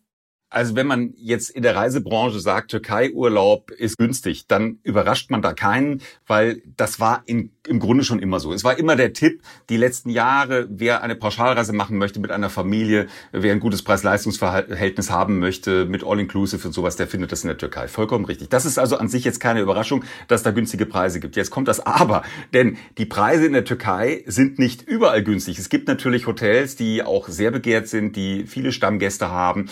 Also 0.48 0.76
wenn 0.76 0.86
man 0.86 1.12
jetzt 1.16 1.50
in 1.50 1.64
der 1.64 1.74
Reisebranche 1.74 2.38
sagt, 2.38 2.70
Türkei-Urlaub 2.70 3.72
ist 3.72 3.98
günstig, 3.98 4.46
dann 4.46 4.78
überrascht 4.84 5.28
man 5.28 5.42
da 5.42 5.52
keinen, 5.52 6.02
weil 6.24 6.62
das 6.76 7.00
war 7.00 7.24
in, 7.26 7.50
im 7.66 7.80
Grunde 7.80 8.04
schon 8.04 8.20
immer 8.20 8.38
so. 8.38 8.52
Es 8.52 8.62
war 8.62 8.78
immer 8.78 8.94
der 8.94 9.12
Tipp, 9.12 9.42
die 9.68 9.76
letzten 9.76 10.08
Jahre, 10.08 10.68
wer 10.70 11.02
eine 11.02 11.16
Pauschalreise 11.16 11.72
machen 11.72 11.98
möchte 11.98 12.20
mit 12.20 12.30
einer 12.30 12.48
Familie, 12.48 13.08
wer 13.32 13.52
ein 13.52 13.58
gutes 13.58 13.82
Preis-Leistungs-Verhältnis 13.82 15.10
haben 15.10 15.40
möchte 15.40 15.84
mit 15.84 16.04
All-Inclusive 16.04 16.68
und 16.68 16.72
sowas, 16.72 16.94
der 16.94 17.08
findet 17.08 17.32
das 17.32 17.42
in 17.42 17.48
der 17.48 17.58
Türkei. 17.58 17.88
Vollkommen 17.88 18.24
richtig. 18.24 18.48
Das 18.48 18.64
ist 18.64 18.78
also 18.78 18.98
an 18.98 19.08
sich 19.08 19.24
jetzt 19.24 19.40
keine 19.40 19.60
Überraschung, 19.60 20.04
dass 20.28 20.44
da 20.44 20.52
günstige 20.52 20.86
Preise 20.86 21.18
gibt. 21.18 21.34
Jetzt 21.34 21.50
kommt 21.50 21.66
das 21.66 21.80
Aber, 21.84 22.22
denn 22.54 22.76
die 22.98 23.06
Preise 23.06 23.46
in 23.46 23.52
der 23.52 23.64
Türkei 23.64 24.22
sind 24.26 24.60
nicht 24.60 24.82
überall 24.82 25.24
günstig. 25.24 25.58
Es 25.58 25.68
gibt 25.68 25.88
natürlich 25.88 26.28
Hotels, 26.28 26.76
die 26.76 27.02
auch 27.02 27.26
sehr 27.26 27.50
begehrt 27.50 27.88
sind, 27.88 28.14
die 28.14 28.46
viele 28.46 28.70
Stammgäste 28.70 29.28
haben 29.28 29.68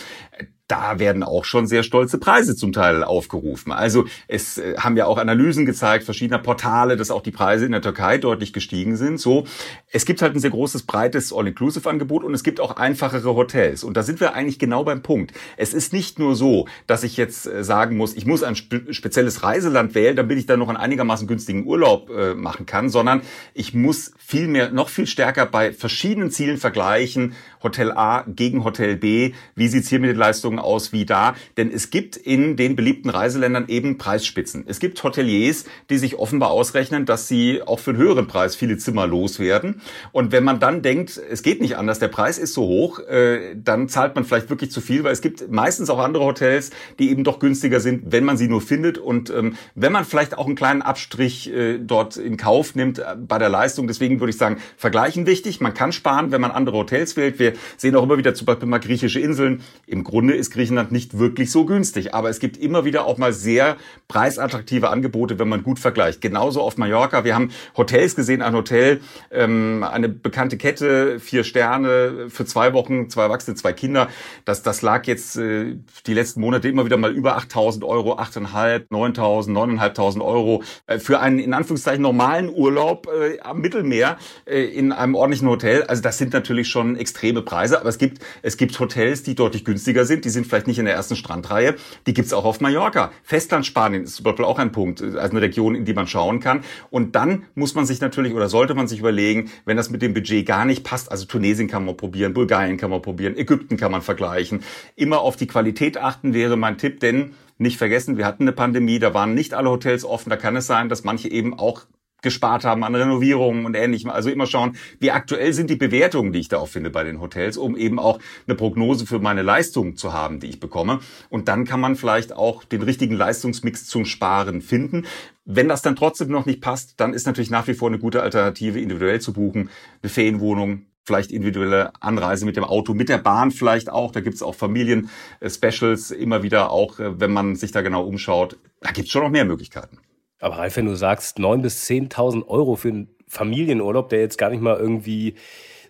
da 0.74 0.98
werden 0.98 1.22
auch 1.22 1.44
schon 1.44 1.68
sehr 1.68 1.84
stolze 1.84 2.18
Preise 2.18 2.56
zum 2.56 2.72
Teil 2.72 3.04
aufgerufen. 3.04 3.70
Also 3.70 4.06
es 4.26 4.58
äh, 4.58 4.76
haben 4.76 4.96
ja 4.96 5.06
auch 5.06 5.18
Analysen 5.18 5.66
gezeigt, 5.66 6.04
verschiedener 6.04 6.40
Portale, 6.40 6.96
dass 6.96 7.12
auch 7.12 7.22
die 7.22 7.30
Preise 7.30 7.64
in 7.64 7.72
der 7.72 7.80
Türkei 7.80 8.18
deutlich 8.18 8.52
gestiegen 8.52 8.96
sind. 8.96 9.20
So, 9.20 9.44
es 9.92 10.04
gibt 10.04 10.20
halt 10.20 10.34
ein 10.34 10.40
sehr 10.40 10.50
großes, 10.50 10.82
breites 10.82 11.32
All-Inclusive-Angebot 11.32 12.24
und 12.24 12.34
es 12.34 12.42
gibt 12.42 12.58
auch 12.58 12.76
einfachere 12.76 13.36
Hotels. 13.36 13.84
Und 13.84 13.96
da 13.96 14.02
sind 14.02 14.18
wir 14.18 14.34
eigentlich 14.34 14.58
genau 14.58 14.82
beim 14.82 15.02
Punkt. 15.02 15.32
Es 15.56 15.74
ist 15.74 15.92
nicht 15.92 16.18
nur 16.18 16.34
so, 16.34 16.66
dass 16.88 17.04
ich 17.04 17.16
jetzt 17.16 17.46
äh, 17.46 17.62
sagen 17.62 17.96
muss, 17.96 18.14
ich 18.14 18.26
muss 18.26 18.42
ein 18.42 18.56
spe 18.56 18.92
spezielles 18.92 19.44
Reiseland 19.44 19.94
wählen, 19.94 20.16
damit 20.16 20.38
ich 20.38 20.46
dann 20.46 20.58
noch 20.58 20.68
einen 20.68 20.76
einigermaßen 20.76 21.28
günstigen 21.28 21.66
Urlaub 21.66 22.10
äh, 22.10 22.34
machen 22.34 22.66
kann, 22.66 22.88
sondern 22.88 23.22
ich 23.54 23.74
muss 23.74 24.12
viel 24.18 24.48
mehr, 24.48 24.70
noch 24.70 24.88
viel 24.88 25.06
stärker 25.06 25.46
bei 25.46 25.72
verschiedenen 25.72 26.32
Zielen 26.32 26.56
vergleichen, 26.56 27.34
Hotel 27.62 27.92
A 27.92 28.24
gegen 28.26 28.64
Hotel 28.64 28.96
B, 28.96 29.32
wie 29.54 29.68
sieht's 29.68 29.88
hier 29.88 30.00
mit 30.00 30.10
den 30.10 30.16
Leistungen 30.16 30.58
aus 30.64 30.92
wie 30.92 31.04
da? 31.04 31.34
Denn 31.56 31.70
es 31.70 31.90
gibt 31.90 32.16
in 32.16 32.56
den 32.56 32.76
beliebten 32.76 33.10
Reiseländern 33.10 33.66
eben 33.68 33.98
Preisspitzen. 33.98 34.64
Es 34.66 34.80
gibt 34.80 35.02
Hoteliers, 35.02 35.64
die 35.90 35.98
sich 35.98 36.18
offenbar 36.18 36.50
ausrechnen, 36.50 37.06
dass 37.06 37.28
sie 37.28 37.62
auch 37.62 37.78
für 37.78 37.90
einen 37.90 38.00
höheren 38.00 38.26
Preis 38.26 38.56
viele 38.56 38.78
Zimmer 38.78 39.06
loswerden. 39.06 39.80
Und 40.12 40.32
wenn 40.32 40.44
man 40.44 40.60
dann 40.60 40.82
denkt, 40.82 41.20
es 41.30 41.42
geht 41.42 41.60
nicht 41.60 41.76
anders, 41.76 41.98
der 41.98 42.08
Preis 42.08 42.38
ist 42.38 42.54
so 42.54 42.62
hoch, 42.66 43.00
äh, 43.00 43.54
dann 43.56 43.88
zahlt 43.88 44.14
man 44.14 44.24
vielleicht 44.24 44.50
wirklich 44.50 44.70
zu 44.70 44.80
viel, 44.80 45.04
weil 45.04 45.12
es 45.12 45.20
gibt 45.20 45.50
meistens 45.50 45.90
auch 45.90 45.98
andere 45.98 46.24
Hotels, 46.24 46.70
die 46.98 47.10
eben 47.10 47.24
doch 47.24 47.38
günstiger 47.38 47.80
sind, 47.80 48.12
wenn 48.12 48.24
man 48.24 48.36
sie 48.36 48.48
nur 48.48 48.60
findet. 48.60 48.98
Und 48.98 49.30
ähm, 49.30 49.56
wenn 49.74 49.92
man 49.92 50.04
vielleicht 50.04 50.36
auch 50.36 50.46
einen 50.46 50.56
kleinen 50.56 50.82
Abstrich 50.82 51.52
äh, 51.52 51.78
dort 51.78 52.16
in 52.16 52.36
Kauf 52.36 52.74
nimmt 52.74 52.98
äh, 52.98 53.16
bei 53.16 53.38
der 53.38 53.48
Leistung. 53.48 53.86
Deswegen 53.86 54.20
würde 54.20 54.30
ich 54.30 54.38
sagen, 54.38 54.58
vergleichen 54.76 55.26
wichtig. 55.26 55.60
Man 55.60 55.74
kann 55.74 55.92
sparen, 55.92 56.32
wenn 56.32 56.40
man 56.40 56.50
andere 56.50 56.76
Hotels 56.76 57.16
wählt. 57.16 57.38
Wir 57.38 57.54
sehen 57.76 57.96
auch 57.96 58.02
immer 58.02 58.18
wieder 58.18 58.34
zum 58.34 58.46
Beispiel 58.46 58.68
mal 58.68 58.78
griechische 58.78 59.20
Inseln. 59.20 59.62
Im 59.86 60.04
Grunde 60.04 60.34
ist 60.34 60.43
Griechenland 60.50 60.92
nicht 60.92 61.18
wirklich 61.18 61.50
so 61.50 61.64
günstig. 61.64 62.14
Aber 62.14 62.30
es 62.30 62.38
gibt 62.38 62.56
immer 62.56 62.84
wieder 62.84 63.06
auch 63.06 63.18
mal 63.18 63.32
sehr 63.32 63.76
preisattraktive 64.08 64.90
Angebote, 64.90 65.38
wenn 65.38 65.48
man 65.48 65.62
gut 65.62 65.78
vergleicht. 65.78 66.20
Genauso 66.20 66.60
auf 66.60 66.76
Mallorca. 66.76 67.24
Wir 67.24 67.34
haben 67.34 67.50
Hotels 67.76 68.16
gesehen, 68.16 68.42
ein 68.42 68.54
Hotel, 68.54 69.00
ähm, 69.30 69.84
eine 69.88 70.08
bekannte 70.08 70.56
Kette, 70.56 71.20
vier 71.20 71.44
Sterne 71.44 72.26
für 72.28 72.44
zwei 72.44 72.72
Wochen, 72.72 73.10
zwei 73.10 73.24
Erwachsene, 73.24 73.56
zwei 73.56 73.72
Kinder. 73.72 74.08
Das, 74.44 74.62
das 74.62 74.82
lag 74.82 75.06
jetzt 75.06 75.36
äh, 75.36 75.76
die 76.06 76.14
letzten 76.14 76.40
Monate 76.40 76.68
immer 76.68 76.84
wieder 76.84 76.96
mal 76.96 77.12
über 77.12 77.38
8.000 77.38 77.84
Euro, 77.84 78.18
8.500, 78.18 78.88
9.000, 78.88 79.50
9.500 79.50 80.24
Euro 80.24 80.62
äh, 80.86 80.98
für 80.98 81.20
einen 81.20 81.38
in 81.38 81.54
Anführungszeichen 81.54 82.02
normalen 82.02 82.48
Urlaub 82.48 83.08
äh, 83.08 83.40
am 83.40 83.60
Mittelmeer 83.60 84.18
äh, 84.46 84.64
in 84.64 84.92
einem 84.92 85.14
ordentlichen 85.14 85.48
Hotel. 85.48 85.84
Also 85.84 86.02
das 86.02 86.18
sind 86.18 86.32
natürlich 86.32 86.68
schon 86.68 86.96
extreme 86.96 87.42
Preise, 87.42 87.80
aber 87.80 87.88
es 87.88 87.98
gibt 87.98 88.22
es 88.42 88.56
gibt 88.56 88.78
Hotels, 88.78 89.22
die 89.22 89.34
deutlich 89.34 89.64
günstiger 89.64 90.04
sind. 90.04 90.24
Die 90.24 90.30
sind 90.34 90.46
vielleicht 90.46 90.66
nicht 90.66 90.78
in 90.78 90.84
der 90.84 90.94
ersten 90.94 91.16
Strandreihe. 91.16 91.76
Die 92.06 92.12
gibt's 92.12 92.34
auch 92.34 92.44
auf 92.44 92.60
Mallorca. 92.60 93.10
Festlandspanien 93.22 94.04
ist 94.04 94.16
zum 94.16 94.24
Beispiel 94.24 94.44
auch 94.44 94.58
ein 94.58 94.72
Punkt, 94.72 95.00
also 95.00 95.18
eine 95.18 95.40
Region, 95.40 95.74
in 95.74 95.86
die 95.86 95.94
man 95.94 96.06
schauen 96.06 96.40
kann. 96.40 96.62
Und 96.90 97.16
dann 97.16 97.44
muss 97.54 97.74
man 97.74 97.86
sich 97.86 98.00
natürlich 98.00 98.34
oder 98.34 98.48
sollte 98.48 98.74
man 98.74 98.86
sich 98.86 98.98
überlegen, 98.98 99.50
wenn 99.64 99.76
das 99.78 99.88
mit 99.88 100.02
dem 100.02 100.12
Budget 100.12 100.44
gar 100.44 100.66
nicht 100.66 100.84
passt. 100.84 101.10
Also 101.10 101.24
Tunesien 101.24 101.68
kann 101.68 101.84
man 101.84 101.96
probieren, 101.96 102.34
Bulgarien 102.34 102.76
kann 102.76 102.90
man 102.90 103.00
probieren, 103.00 103.36
Ägypten 103.36 103.76
kann 103.76 103.92
man 103.92 104.02
vergleichen. 104.02 104.62
Immer 104.96 105.20
auf 105.20 105.36
die 105.36 105.46
Qualität 105.46 105.96
achten 105.96 106.34
wäre 106.34 106.56
mein 106.56 106.76
Tipp, 106.76 107.00
denn 107.00 107.34
nicht 107.56 107.78
vergessen, 107.78 108.16
wir 108.16 108.26
hatten 108.26 108.42
eine 108.44 108.52
Pandemie, 108.52 108.98
da 108.98 109.14
waren 109.14 109.34
nicht 109.34 109.54
alle 109.54 109.70
Hotels 109.70 110.04
offen. 110.04 110.28
Da 110.30 110.36
kann 110.36 110.56
es 110.56 110.66
sein, 110.66 110.88
dass 110.88 111.04
manche 111.04 111.30
eben 111.30 111.56
auch 111.58 111.82
gespart 112.24 112.64
haben 112.64 112.82
an 112.82 112.96
Renovierungen 112.96 113.64
und 113.64 113.76
ähnlichem. 113.76 114.10
Also 114.10 114.30
immer 114.30 114.46
schauen, 114.46 114.76
wie 114.98 115.12
aktuell 115.12 115.52
sind 115.52 115.70
die 115.70 115.76
Bewertungen, 115.76 116.32
die 116.32 116.40
ich 116.40 116.48
da 116.48 116.58
auch 116.58 116.68
finde 116.68 116.90
bei 116.90 117.04
den 117.04 117.20
Hotels, 117.20 117.56
um 117.56 117.76
eben 117.76 118.00
auch 118.00 118.18
eine 118.48 118.56
Prognose 118.56 119.06
für 119.06 119.20
meine 119.20 119.42
Leistung 119.42 119.96
zu 119.96 120.12
haben, 120.12 120.40
die 120.40 120.48
ich 120.48 120.58
bekomme. 120.58 120.98
Und 121.30 121.46
dann 121.46 121.64
kann 121.64 121.80
man 121.80 121.94
vielleicht 121.94 122.32
auch 122.32 122.64
den 122.64 122.82
richtigen 122.82 123.14
Leistungsmix 123.14 123.86
zum 123.86 124.04
Sparen 124.04 124.60
finden. 124.60 125.06
Wenn 125.44 125.68
das 125.68 125.82
dann 125.82 125.94
trotzdem 125.94 126.28
noch 126.28 126.46
nicht 126.46 126.60
passt, 126.60 126.94
dann 126.98 127.14
ist 127.14 127.26
natürlich 127.26 127.50
nach 127.50 127.68
wie 127.68 127.74
vor 127.74 127.88
eine 127.88 127.98
gute 127.98 128.22
Alternative, 128.22 128.80
individuell 128.80 129.20
zu 129.20 129.32
buchen, 129.32 129.70
eine 130.02 130.10
Ferienwohnung, 130.10 130.86
vielleicht 131.04 131.30
individuelle 131.30 131.92
Anreise 132.00 132.46
mit 132.46 132.56
dem 132.56 132.64
Auto, 132.64 132.94
mit 132.94 133.08
der 133.08 133.18
Bahn 133.18 133.50
vielleicht 133.50 133.90
auch. 133.90 134.10
Da 134.10 134.20
gibt's 134.20 134.42
auch 134.42 134.54
Familien-Specials 134.54 136.10
immer 136.10 136.42
wieder, 136.42 136.70
auch 136.70 136.98
äh, 136.98 137.20
wenn 137.20 137.32
man 137.32 137.56
sich 137.56 137.72
da 137.72 137.82
genau 137.82 138.04
umschaut. 138.04 138.56
Da 138.80 138.90
gibt's 138.90 139.10
schon 139.10 139.22
noch 139.22 139.30
mehr 139.30 139.44
Möglichkeiten. 139.44 139.98
Aber 140.44 140.58
Ralf, 140.58 140.76
wenn 140.76 140.84
du 140.84 140.94
sagst 140.94 141.38
9.000 141.38 141.62
bis 141.62 141.88
10.000 141.88 142.48
Euro 142.48 142.76
für 142.76 142.88
einen 142.88 143.08
Familienurlaub, 143.26 144.10
der 144.10 144.20
jetzt 144.20 144.36
gar 144.36 144.50
nicht 144.50 144.60
mal 144.60 144.76
irgendwie 144.76 145.36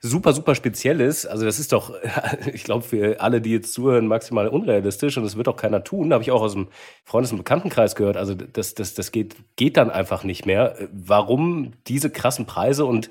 super, 0.01 0.33
super 0.33 0.55
speziell 0.55 1.01
ist, 1.01 1.27
also 1.27 1.45
das 1.45 1.59
ist 1.59 1.73
doch, 1.73 1.93
ich 2.53 2.63
glaube, 2.63 2.85
für 2.85 3.21
alle, 3.21 3.41
die 3.41 3.51
jetzt 3.51 3.73
zuhören, 3.73 4.07
maximal 4.07 4.47
unrealistisch 4.47 5.17
und 5.17 5.25
das 5.25 5.37
wird 5.37 5.49
auch 5.49 5.57
keiner 5.57 5.83
tun, 5.83 6.13
habe 6.13 6.23
ich 6.23 6.31
auch 6.31 6.41
aus 6.41 6.53
dem 6.53 6.69
Freundes- 7.03 7.33
und 7.33 7.39
Bekanntenkreis 7.39 7.97
gehört. 7.97 8.17
Also 8.17 8.35
das, 8.35 8.75
das, 8.75 8.95
das 8.95 9.11
geht, 9.11 9.35
geht 9.57 9.77
dann 9.77 9.91
einfach 9.91 10.23
nicht 10.23 10.47
mehr. 10.47 10.77
Warum 10.93 11.73
diese 11.89 12.09
krassen 12.09 12.47
Preise 12.47 12.85
und 12.85 13.11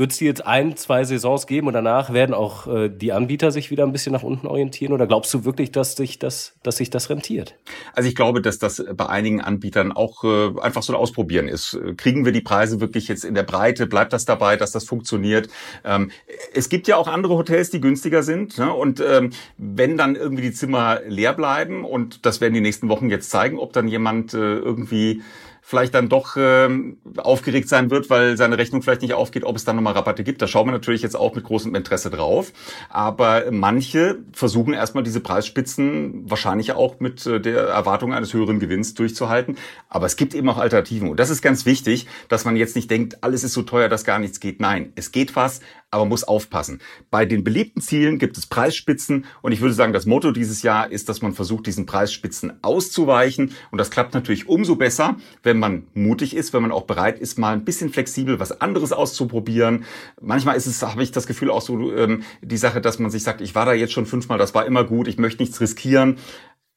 wird 0.00 0.12
es 0.12 0.18
die 0.18 0.24
jetzt 0.24 0.46
ein, 0.46 0.78
zwei 0.78 1.04
Saisons 1.04 1.46
geben 1.46 1.66
und 1.66 1.74
danach 1.74 2.10
werden 2.10 2.34
auch 2.34 2.66
äh, 2.66 2.88
die 2.88 3.12
Anbieter 3.12 3.50
sich 3.50 3.70
wieder 3.70 3.84
ein 3.84 3.92
bisschen 3.92 4.14
nach 4.14 4.22
unten 4.22 4.46
orientieren? 4.46 4.94
Oder 4.94 5.06
glaubst 5.06 5.32
du 5.34 5.44
wirklich, 5.44 5.72
dass 5.72 5.94
sich 5.94 6.18
das, 6.18 6.54
dass 6.62 6.78
sich 6.78 6.88
das 6.88 7.10
rentiert? 7.10 7.54
Also 7.92 8.08
ich 8.08 8.14
glaube, 8.14 8.40
dass 8.40 8.58
das 8.58 8.82
bei 8.96 9.06
einigen 9.06 9.42
Anbietern 9.42 9.92
auch 9.92 10.24
äh, 10.24 10.58
einfach 10.62 10.82
so 10.82 10.94
ein 10.94 10.96
Ausprobieren 10.96 11.48
ist. 11.48 11.78
Kriegen 11.98 12.24
wir 12.24 12.32
die 12.32 12.40
Preise 12.40 12.80
wirklich 12.80 13.08
jetzt 13.08 13.26
in 13.26 13.34
der 13.34 13.42
Breite? 13.42 13.86
Bleibt 13.86 14.14
das 14.14 14.24
dabei, 14.24 14.56
dass 14.56 14.72
das 14.72 14.84
funktioniert? 14.84 15.50
Ähm, 15.84 16.10
es 16.54 16.70
gibt 16.70 16.88
ja 16.88 16.96
auch 16.96 17.06
andere 17.06 17.36
Hotels, 17.36 17.68
die 17.68 17.82
günstiger 17.82 18.22
sind. 18.22 18.56
Ne? 18.56 18.72
Und 18.72 19.04
ähm, 19.06 19.32
wenn 19.58 19.98
dann 19.98 20.16
irgendwie 20.16 20.44
die 20.44 20.52
Zimmer 20.52 21.00
leer 21.06 21.34
bleiben, 21.34 21.84
und 21.84 22.24
das 22.24 22.40
werden 22.40 22.54
die 22.54 22.62
nächsten 22.62 22.88
Wochen 22.88 23.10
jetzt 23.10 23.28
zeigen, 23.28 23.58
ob 23.58 23.74
dann 23.74 23.86
jemand 23.86 24.32
äh, 24.32 24.38
irgendwie 24.38 25.20
vielleicht 25.70 25.94
dann 25.94 26.08
doch 26.08 26.36
ähm, 26.36 26.96
aufgeregt 27.16 27.68
sein 27.68 27.92
wird, 27.92 28.10
weil 28.10 28.36
seine 28.36 28.58
Rechnung 28.58 28.82
vielleicht 28.82 29.02
nicht 29.02 29.14
aufgeht, 29.14 29.44
ob 29.44 29.54
es 29.54 29.64
dann 29.64 29.76
nochmal 29.76 29.92
Rabatte 29.92 30.24
gibt. 30.24 30.42
Da 30.42 30.48
schauen 30.48 30.66
wir 30.66 30.72
natürlich 30.72 31.00
jetzt 31.00 31.14
auch 31.14 31.32
mit 31.36 31.44
großem 31.44 31.72
Interesse 31.76 32.10
drauf. 32.10 32.52
Aber 32.88 33.44
manche 33.52 34.18
versuchen 34.32 34.74
erstmal 34.74 35.04
diese 35.04 35.20
Preisspitzen 35.20 36.28
wahrscheinlich 36.28 36.72
auch 36.72 36.98
mit 36.98 37.24
äh, 37.24 37.40
der 37.40 37.68
Erwartung 37.68 38.12
eines 38.12 38.34
höheren 38.34 38.58
Gewinns 38.58 38.94
durchzuhalten. 38.94 39.58
Aber 39.88 40.06
es 40.06 40.16
gibt 40.16 40.34
eben 40.34 40.48
auch 40.48 40.58
Alternativen. 40.58 41.08
Und 41.08 41.20
das 41.20 41.30
ist 41.30 41.40
ganz 41.40 41.64
wichtig, 41.66 42.08
dass 42.28 42.44
man 42.44 42.56
jetzt 42.56 42.74
nicht 42.74 42.90
denkt, 42.90 43.22
alles 43.22 43.44
ist 43.44 43.52
so 43.52 43.62
teuer, 43.62 43.88
dass 43.88 44.04
gar 44.04 44.18
nichts 44.18 44.40
geht. 44.40 44.58
Nein, 44.58 44.92
es 44.96 45.12
geht 45.12 45.36
was, 45.36 45.60
aber 45.90 46.04
muss 46.04 46.24
aufpassen. 46.24 46.80
Bei 47.10 47.26
den 47.26 47.44
beliebten 47.44 47.80
Zielen 47.80 48.18
gibt 48.18 48.38
es 48.38 48.46
Preisspitzen 48.46 49.24
und 49.42 49.52
ich 49.52 49.60
würde 49.60 49.74
sagen, 49.74 49.92
das 49.92 50.06
Motto 50.06 50.30
dieses 50.30 50.62
Jahr 50.62 50.90
ist, 50.90 51.08
dass 51.08 51.22
man 51.22 51.32
versucht, 51.32 51.66
diesen 51.66 51.86
Preisspitzen 51.86 52.52
auszuweichen 52.62 53.52
und 53.70 53.78
das 53.78 53.90
klappt 53.90 54.14
natürlich 54.14 54.48
umso 54.48 54.76
besser, 54.76 55.16
wenn 55.42 55.58
man 55.58 55.86
mutig 55.94 56.34
ist, 56.36 56.52
wenn 56.52 56.62
man 56.62 56.72
auch 56.72 56.84
bereit 56.84 57.18
ist, 57.18 57.38
mal 57.38 57.52
ein 57.52 57.64
bisschen 57.64 57.90
flexibel 57.90 58.38
was 58.38 58.60
anderes 58.60 58.92
auszuprobieren. 58.92 59.84
Manchmal 60.20 60.56
ist 60.56 60.66
es, 60.66 60.82
habe 60.82 61.02
ich 61.02 61.12
das 61.12 61.26
Gefühl, 61.26 61.50
auch 61.50 61.62
so 61.62 61.92
ähm, 61.92 62.22
die 62.42 62.56
Sache, 62.56 62.80
dass 62.80 62.98
man 62.98 63.10
sich 63.10 63.22
sagt, 63.22 63.40
ich 63.40 63.54
war 63.54 63.66
da 63.66 63.72
jetzt 63.72 63.92
schon 63.92 64.06
fünfmal, 64.06 64.38
das 64.38 64.54
war 64.54 64.66
immer 64.66 64.84
gut, 64.84 65.08
ich 65.08 65.18
möchte 65.18 65.42
nichts 65.42 65.60
riskieren. 65.60 66.18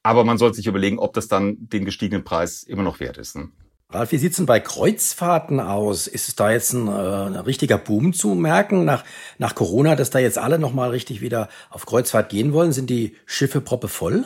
Aber 0.05 0.25
man 0.25 0.37
sollte 0.37 0.57
sich 0.57 0.67
überlegen, 0.67 0.99
ob 0.99 1.13
das 1.13 1.29
dann 1.29 1.55
den 1.59 1.85
gestiegenen 1.85 2.25
Preis 2.25 2.63
immer 2.63 2.83
noch 2.83 2.99
wert 2.99 3.17
ist. 3.17 3.37
Ne? 3.37 3.49
Ralf, 3.93 4.11
wie 4.11 4.17
sieht's 4.17 4.37
denn 4.37 4.47
bei 4.47 4.59
Kreuzfahrten 4.59 5.59
aus? 5.59 6.07
Ist 6.07 6.27
es 6.27 6.35
da 6.35 6.49
jetzt 6.51 6.73
ein, 6.73 6.87
äh, 6.87 6.91
ein 6.91 7.35
richtiger 7.35 7.77
Boom 7.77 8.11
zu 8.11 8.29
merken 8.29 8.85
nach, 8.85 9.03
nach 9.37 9.53
Corona, 9.53 9.95
dass 9.95 10.09
da 10.09 10.17
jetzt 10.17 10.39
alle 10.39 10.57
nochmal 10.57 10.89
richtig 10.89 11.21
wieder 11.21 11.47
auf 11.69 11.85
Kreuzfahrt 11.85 12.29
gehen 12.29 12.53
wollen? 12.53 12.71
Sind 12.71 12.89
die 12.89 13.15
Schiffe 13.27 13.61
proppe 13.61 13.87
voll? 13.87 14.25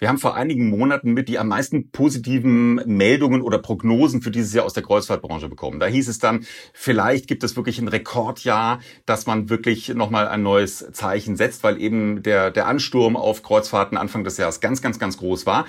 Wir 0.00 0.08
haben 0.08 0.18
vor 0.18 0.34
einigen 0.34 0.70
Monaten 0.70 1.12
mit 1.12 1.28
die 1.28 1.38
am 1.38 1.48
meisten 1.48 1.92
positiven 1.92 2.82
Meldungen 2.86 3.42
oder 3.42 3.58
Prognosen 3.58 4.22
für 4.22 4.32
dieses 4.32 4.52
Jahr 4.52 4.64
aus 4.64 4.72
der 4.72 4.82
Kreuzfahrtbranche 4.82 5.48
bekommen. 5.48 5.78
Da 5.78 5.86
hieß 5.86 6.08
es 6.08 6.18
dann, 6.18 6.44
vielleicht 6.72 7.28
gibt 7.28 7.44
es 7.44 7.54
wirklich 7.54 7.78
ein 7.78 7.86
Rekordjahr, 7.86 8.80
dass 9.04 9.26
man 9.26 9.50
wirklich 9.50 9.90
nochmal 9.90 10.26
ein 10.26 10.42
neues 10.42 10.84
Zeichen 10.92 11.36
setzt, 11.36 11.62
weil 11.62 11.80
eben 11.80 12.24
der, 12.24 12.50
der 12.50 12.66
Ansturm 12.66 13.16
auf 13.16 13.44
Kreuzfahrten 13.44 13.98
Anfang 13.98 14.24
des 14.24 14.36
Jahres 14.36 14.60
ganz, 14.60 14.82
ganz, 14.82 14.98
ganz 14.98 15.16
groß 15.16 15.46
war. 15.46 15.64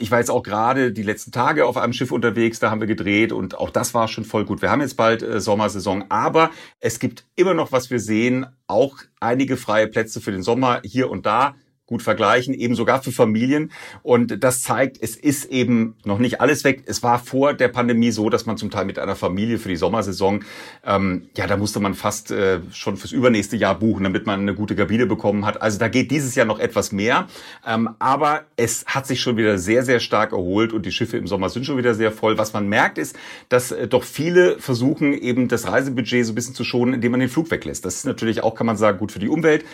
Ich 0.00 0.12
war 0.12 0.20
jetzt 0.20 0.30
auch 0.30 0.44
gerade 0.44 0.92
die 0.92 1.02
letzten 1.02 1.32
Tage 1.32 1.66
auf 1.66 1.76
einem 1.76 1.92
Schiff 1.92 2.12
unterwegs, 2.12 2.60
da 2.60 2.70
haben 2.70 2.80
wir 2.80 2.86
gedreht 2.86 3.32
und 3.32 3.58
auch 3.58 3.70
das 3.70 3.94
war 3.94 4.06
schon 4.06 4.24
voll 4.24 4.44
gut. 4.44 4.62
Wir 4.62 4.70
haben 4.70 4.80
jetzt 4.80 4.96
bald 4.96 5.24
äh, 5.24 5.40
Sommersaison, 5.40 6.04
aber 6.08 6.52
es 6.78 7.00
gibt 7.00 7.24
immer 7.34 7.52
noch, 7.52 7.72
was 7.72 7.90
wir 7.90 7.98
sehen, 7.98 8.46
auch 8.68 8.98
einige 9.18 9.56
freie 9.56 9.88
Plätze 9.88 10.20
für 10.20 10.30
den 10.30 10.44
Sommer 10.44 10.82
hier 10.84 11.10
und 11.10 11.26
da 11.26 11.56
gut 11.88 12.02
vergleichen, 12.02 12.54
eben 12.54 12.74
sogar 12.74 13.02
für 13.02 13.12
Familien. 13.12 13.72
Und 14.02 14.44
das 14.44 14.62
zeigt, 14.62 14.98
es 15.02 15.16
ist 15.16 15.46
eben 15.46 15.96
noch 16.04 16.18
nicht 16.18 16.40
alles 16.40 16.62
weg. 16.62 16.82
Es 16.86 17.02
war 17.02 17.18
vor 17.18 17.54
der 17.54 17.68
Pandemie 17.68 18.10
so, 18.10 18.28
dass 18.28 18.44
man 18.44 18.58
zum 18.58 18.70
Teil 18.70 18.84
mit 18.84 18.98
einer 18.98 19.16
Familie 19.16 19.58
für 19.58 19.70
die 19.70 19.76
Sommersaison, 19.76 20.44
ähm, 20.84 21.28
ja, 21.36 21.46
da 21.46 21.56
musste 21.56 21.80
man 21.80 21.94
fast 21.94 22.30
äh, 22.30 22.60
schon 22.72 22.98
fürs 22.98 23.12
übernächste 23.12 23.56
Jahr 23.56 23.78
buchen, 23.78 24.04
damit 24.04 24.26
man 24.26 24.40
eine 24.40 24.54
gute 24.54 24.76
Kabine 24.76 25.06
bekommen 25.06 25.46
hat. 25.46 25.62
Also 25.62 25.78
da 25.78 25.88
geht 25.88 26.10
dieses 26.10 26.34
Jahr 26.34 26.44
noch 26.44 26.58
etwas 26.58 26.92
mehr. 26.92 27.26
Ähm, 27.66 27.88
aber 27.98 28.42
es 28.56 28.84
hat 28.86 29.06
sich 29.06 29.22
schon 29.22 29.38
wieder 29.38 29.56
sehr, 29.56 29.82
sehr 29.82 29.98
stark 29.98 30.32
erholt 30.32 30.74
und 30.74 30.84
die 30.84 30.92
Schiffe 30.92 31.16
im 31.16 31.26
Sommer 31.26 31.48
sind 31.48 31.64
schon 31.64 31.78
wieder 31.78 31.94
sehr 31.94 32.12
voll. 32.12 32.36
Was 32.36 32.52
man 32.52 32.68
merkt 32.68 32.98
ist, 32.98 33.16
dass 33.48 33.72
äh, 33.72 33.88
doch 33.88 34.04
viele 34.04 34.58
versuchen, 34.58 35.14
eben 35.14 35.48
das 35.48 35.66
Reisebudget 35.66 36.26
so 36.26 36.32
ein 36.32 36.34
bisschen 36.34 36.54
zu 36.54 36.64
schonen, 36.64 36.92
indem 36.92 37.12
man 37.12 37.20
den 37.20 37.30
Flug 37.30 37.50
weglässt. 37.50 37.86
Das 37.86 37.94
ist 37.94 38.04
natürlich 38.04 38.42
auch, 38.42 38.54
kann 38.54 38.66
man 38.66 38.76
sagen, 38.76 38.98
gut 38.98 39.10
für 39.10 39.20
die 39.20 39.28
Umwelt. 39.28 39.64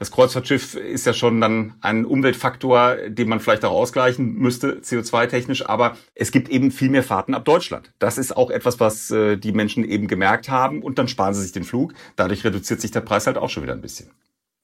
Das 0.00 0.10
Kreuzfahrtschiff 0.10 0.76
ist 0.76 1.04
ja 1.04 1.12
schon 1.12 1.42
dann 1.42 1.74
ein 1.82 2.06
Umweltfaktor, 2.06 2.96
den 3.08 3.28
man 3.28 3.38
vielleicht 3.38 3.66
auch 3.66 3.72
ausgleichen 3.72 4.32
müsste, 4.32 4.80
CO2-technisch. 4.80 5.68
Aber 5.68 5.94
es 6.14 6.32
gibt 6.32 6.48
eben 6.48 6.70
viel 6.70 6.88
mehr 6.88 7.02
Fahrten 7.02 7.34
ab 7.34 7.44
Deutschland. 7.44 7.92
Das 7.98 8.16
ist 8.16 8.34
auch 8.34 8.50
etwas, 8.50 8.80
was 8.80 9.10
äh, 9.10 9.36
die 9.36 9.52
Menschen 9.52 9.84
eben 9.84 10.06
gemerkt 10.06 10.48
haben. 10.48 10.82
Und 10.82 10.98
dann 10.98 11.06
sparen 11.06 11.34
sie 11.34 11.42
sich 11.42 11.52
den 11.52 11.64
Flug. 11.64 11.92
Dadurch 12.16 12.42
reduziert 12.44 12.80
sich 12.80 12.92
der 12.92 13.02
Preis 13.02 13.26
halt 13.26 13.36
auch 13.36 13.50
schon 13.50 13.62
wieder 13.62 13.74
ein 13.74 13.82
bisschen. 13.82 14.08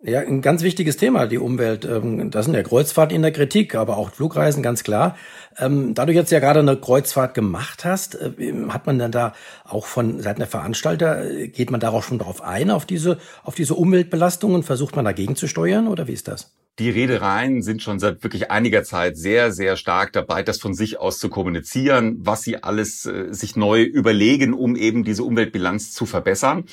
Ja, 0.06 0.20
ein 0.20 0.40
ganz 0.40 0.62
wichtiges 0.62 0.96
Thema, 0.96 1.26
die 1.26 1.38
Umwelt. 1.38 1.84
Ähm, 1.84 2.30
das 2.30 2.44
sind 2.44 2.54
ja 2.54 2.62
Kreuzfahrten 2.62 3.16
in 3.16 3.22
der 3.22 3.32
Kritik, 3.32 3.75
aber 3.75 3.96
auch 3.96 4.12
Flugreisen, 4.12 4.62
ganz 4.62 4.84
klar. 4.84 5.16
Ähm, 5.58 5.94
da 5.94 6.06
du 6.06 6.12
jetzt 6.12 6.30
ja 6.30 6.38
gerade 6.38 6.60
eine 6.60 6.76
Kreuzfahrt 6.76 7.34
gemacht 7.34 7.84
hast, 7.84 8.14
äh, 8.14 8.52
hat 8.68 8.86
man 8.86 9.00
dann 9.00 9.10
da 9.10 9.32
auch 9.64 9.84
von 9.86 10.20
Seiten 10.20 10.38
der 10.38 10.46
Veranstalter, 10.46 11.28
äh, 11.28 11.48
geht 11.48 11.72
man 11.72 11.80
darauf 11.80 12.06
schon 12.06 12.18
darauf 12.18 12.40
ein, 12.40 12.70
auf 12.70 12.86
diese, 12.86 13.18
auf 13.42 13.56
diese 13.56 13.75
Umweltbelastungen? 13.75 14.62
Versucht 14.62 14.94
man 14.94 15.04
dagegen 15.04 15.34
zu 15.34 15.48
steuern 15.48 15.88
oder 15.88 16.06
wie 16.06 16.12
ist 16.12 16.28
das? 16.28 16.54
Die 16.78 16.90
Reedereien 16.90 17.62
sind 17.62 17.82
schon 17.82 17.98
seit 17.98 18.22
wirklich 18.22 18.50
einiger 18.50 18.84
Zeit 18.84 19.16
sehr, 19.16 19.50
sehr 19.50 19.76
stark 19.76 20.12
dabei, 20.12 20.42
das 20.42 20.58
von 20.60 20.75
sich 20.75 21.00
aus 21.00 21.18
zu 21.18 21.30
kommunizieren, 21.30 22.18
was 22.20 22.42
sie 22.42 22.62
alles 22.62 23.06
äh, 23.06 23.32
sich 23.32 23.56
neu 23.56 23.82
überlegen, 23.82 24.52
um 24.52 24.76
eben 24.76 25.02
diese 25.02 25.25
Umweltbilanz 25.25 25.92
zu 25.92 26.06
verbessern. 26.06 26.64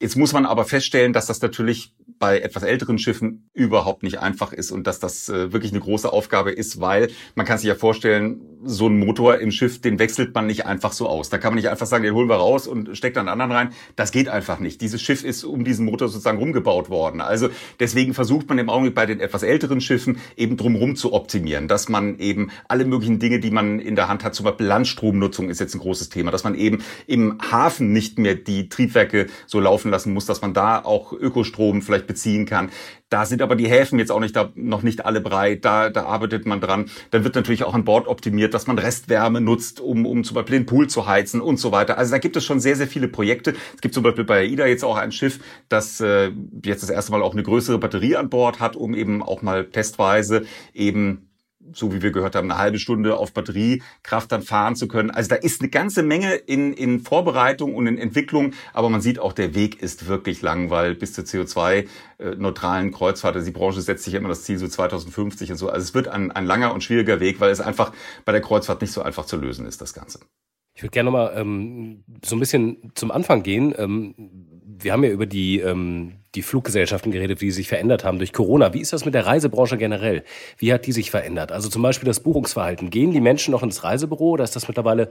Jetzt 0.00 0.16
muss 0.16 0.32
man 0.32 0.46
aber 0.46 0.64
feststellen, 0.64 1.12
dass 1.12 1.26
das 1.26 1.40
natürlich 1.42 1.92
bei 2.20 2.40
etwas 2.40 2.62
älteren 2.62 2.98
Schiffen 2.98 3.48
überhaupt 3.52 4.02
nicht 4.02 4.18
einfach 4.18 4.52
ist 4.52 4.70
und 4.70 4.86
dass 4.86 5.00
das 5.00 5.28
äh, 5.28 5.52
wirklich 5.52 5.72
eine 5.72 5.80
große 5.80 6.12
Aufgabe 6.12 6.50
ist, 6.50 6.80
weil 6.80 7.10
man 7.34 7.46
kann 7.46 7.58
sich 7.58 7.68
ja 7.68 7.74
vorstellen, 7.74 8.40
so 8.64 8.88
ein 8.88 8.98
Motor 8.98 9.38
im 9.38 9.50
Schiff, 9.50 9.80
den 9.80 9.98
wechselt 9.98 10.34
man 10.34 10.46
nicht 10.46 10.66
einfach 10.66 10.92
so 10.92 11.08
aus. 11.08 11.28
Da 11.30 11.38
kann 11.38 11.52
man 11.52 11.56
nicht 11.56 11.68
einfach 11.68 11.86
sagen, 11.86 12.02
den 12.02 12.14
holen 12.14 12.28
wir 12.28 12.36
raus 12.36 12.66
und 12.66 12.96
steckt 12.96 13.16
einen 13.16 13.28
anderen 13.28 13.52
rein. 13.52 13.70
Das 13.94 14.10
geht 14.10 14.28
einfach 14.28 14.58
nicht. 14.58 14.80
Dieses 14.80 15.00
Schiff 15.00 15.24
ist 15.24 15.44
um 15.44 15.64
diesen 15.64 15.84
Motor 15.84 16.08
sozusagen 16.08 16.38
rumgebaut 16.38 16.90
worden. 16.90 17.20
Also 17.20 17.50
deswegen 17.78 18.14
versucht 18.14 18.48
man 18.48 18.58
im 18.58 18.68
Augenblick 18.68 18.94
bei 18.94 19.06
den 19.06 19.20
etwas 19.20 19.42
älteren 19.44 19.80
Schiffen 19.80 20.18
eben 20.36 20.56
drumherum 20.56 20.96
zu 20.96 21.12
optimieren, 21.12 21.68
dass 21.68 21.88
man 21.88 22.18
eben 22.18 22.50
alle 22.66 22.84
möglichen 22.84 23.20
Dinge, 23.20 23.38
die 23.38 23.50
man 23.50 23.78
in 23.78 23.94
der 23.94 24.08
Hand 24.08 24.24
hat, 24.24 24.34
zum 24.34 24.44
Beispiel 24.44 24.66
Landstromnutzung 24.66 25.50
ist 25.50 25.60
jetzt 25.60 25.74
ein 25.74 25.80
großes 25.80 26.08
Thema, 26.08 26.30
dass 26.30 26.42
man 26.42 26.54
eben 26.54 26.82
im 27.06 27.38
Hafen 27.50 27.92
nicht 27.92 28.18
mehr 28.18 28.34
die 28.34 28.68
Triebwerke 28.68 29.26
so 29.46 29.60
laufen 29.60 29.87
lassen 29.90 30.12
muss, 30.12 30.26
dass 30.26 30.42
man 30.42 30.54
da 30.54 30.84
auch 30.84 31.12
Ökostrom 31.12 31.82
vielleicht 31.82 32.06
beziehen 32.06 32.46
kann. 32.46 32.70
Da 33.08 33.24
sind 33.24 33.40
aber 33.40 33.56
die 33.56 33.68
Häfen 33.68 33.98
jetzt 33.98 34.12
auch 34.12 34.20
nicht 34.20 34.36
da, 34.36 34.50
noch 34.54 34.82
nicht 34.82 35.06
alle 35.06 35.20
bereit. 35.20 35.64
Da, 35.64 35.88
da 35.88 36.04
arbeitet 36.04 36.46
man 36.46 36.60
dran. 36.60 36.90
Dann 37.10 37.24
wird 37.24 37.34
natürlich 37.34 37.64
auch 37.64 37.74
an 37.74 37.84
Bord 37.84 38.06
optimiert, 38.06 38.52
dass 38.52 38.66
man 38.66 38.78
Restwärme 38.78 39.40
nutzt, 39.40 39.80
um, 39.80 40.04
um 40.04 40.24
zum 40.24 40.34
Beispiel 40.34 40.58
den 40.58 40.66
Pool 40.66 40.88
zu 40.88 41.06
heizen 41.06 41.40
und 41.40 41.58
so 41.58 41.72
weiter. 41.72 41.96
Also 41.96 42.12
da 42.12 42.18
gibt 42.18 42.36
es 42.36 42.44
schon 42.44 42.60
sehr, 42.60 42.76
sehr 42.76 42.86
viele 42.86 43.08
Projekte. 43.08 43.54
Es 43.74 43.80
gibt 43.80 43.94
zum 43.94 44.02
Beispiel 44.02 44.24
bei 44.24 44.40
AIDA 44.40 44.66
jetzt 44.66 44.84
auch 44.84 44.96
ein 44.96 45.12
Schiff, 45.12 45.40
das 45.68 46.00
äh, 46.00 46.30
jetzt 46.64 46.82
das 46.82 46.90
erste 46.90 47.12
Mal 47.12 47.22
auch 47.22 47.32
eine 47.32 47.42
größere 47.42 47.78
Batterie 47.78 48.16
an 48.16 48.28
Bord 48.28 48.60
hat, 48.60 48.76
um 48.76 48.94
eben 48.94 49.22
auch 49.22 49.40
mal 49.40 49.64
testweise 49.64 50.44
eben 50.74 51.27
so 51.72 51.92
wie 51.92 52.02
wir 52.02 52.10
gehört 52.10 52.34
haben, 52.34 52.50
eine 52.50 52.60
halbe 52.60 52.78
Stunde 52.78 53.16
auf 53.16 53.32
Batteriekraft 53.32 54.30
dann 54.32 54.42
fahren 54.42 54.76
zu 54.76 54.88
können. 54.88 55.10
Also 55.10 55.30
da 55.30 55.36
ist 55.36 55.60
eine 55.60 55.70
ganze 55.70 56.02
Menge 56.02 56.34
in, 56.34 56.72
in 56.72 57.00
Vorbereitung 57.00 57.74
und 57.74 57.86
in 57.86 57.98
Entwicklung, 57.98 58.52
aber 58.72 58.88
man 58.88 59.00
sieht 59.00 59.18
auch, 59.18 59.32
der 59.32 59.54
Weg 59.54 59.82
ist 59.82 60.08
wirklich 60.08 60.42
lang, 60.42 60.70
weil 60.70 60.94
bis 60.94 61.12
zur 61.12 61.24
CO2-neutralen 61.24 62.92
Kreuzfahrt, 62.92 63.36
also 63.36 63.46
die 63.46 63.52
Branche 63.52 63.80
setzt 63.80 64.04
sich 64.04 64.14
immer 64.14 64.28
das 64.28 64.44
Ziel 64.44 64.58
so 64.58 64.68
2050 64.68 65.50
und 65.52 65.56
so. 65.56 65.68
Also 65.68 65.84
es 65.84 65.94
wird 65.94 66.08
ein, 66.08 66.30
ein 66.30 66.46
langer 66.46 66.72
und 66.74 66.82
schwieriger 66.82 67.20
Weg, 67.20 67.40
weil 67.40 67.50
es 67.50 67.60
einfach 67.60 67.92
bei 68.24 68.32
der 68.32 68.40
Kreuzfahrt 68.40 68.80
nicht 68.80 68.92
so 68.92 69.02
einfach 69.02 69.26
zu 69.26 69.36
lösen 69.36 69.66
ist, 69.66 69.80
das 69.80 69.94
Ganze. 69.94 70.20
Ich 70.74 70.82
würde 70.84 70.92
gerne 70.92 71.10
nochmal 71.10 71.32
ähm, 71.34 72.04
so 72.24 72.36
ein 72.36 72.38
bisschen 72.38 72.92
zum 72.94 73.10
Anfang 73.10 73.42
gehen. 73.42 73.74
Ähm, 73.76 74.14
wir 74.64 74.92
haben 74.92 75.02
ja 75.02 75.10
über 75.10 75.26
die, 75.26 75.58
ähm, 75.58 76.17
die 76.34 76.42
Fluggesellschaften 76.42 77.10
geredet, 77.10 77.40
wie 77.40 77.50
sie 77.50 77.58
sich 77.58 77.68
verändert 77.68 78.04
haben 78.04 78.18
durch 78.18 78.32
Corona. 78.32 78.74
Wie 78.74 78.80
ist 78.80 78.92
das 78.92 79.04
mit 79.04 79.14
der 79.14 79.26
Reisebranche 79.26 79.78
generell? 79.78 80.24
Wie 80.58 80.72
hat 80.72 80.86
die 80.86 80.92
sich 80.92 81.10
verändert? 81.10 81.52
Also 81.52 81.68
zum 81.68 81.82
Beispiel 81.82 82.06
das 82.06 82.20
Buchungsverhalten. 82.20 82.90
Gehen 82.90 83.12
die 83.12 83.20
Menschen 83.20 83.52
noch 83.52 83.62
ins 83.62 83.82
Reisebüro 83.82 84.30
oder 84.30 84.44
ist 84.44 84.56
das 84.56 84.68
mittlerweile 84.68 85.08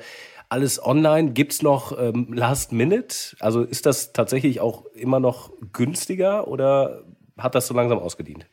alles 0.49 0.83
online? 0.83 1.31
Gibt 1.31 1.53
es 1.53 1.61
noch 1.61 1.97
ähm, 1.97 2.33
Last 2.33 2.71
Minute? 2.71 3.35
Also 3.39 3.63
ist 3.63 3.85
das 3.85 4.13
tatsächlich 4.13 4.59
auch 4.59 4.85
immer 4.93 5.19
noch 5.19 5.51
günstiger 5.73 6.47
oder 6.47 7.03
hat 7.37 7.55
das 7.55 7.67
so 7.67 7.73
langsam 7.73 7.99
ausgedient? 7.99 8.45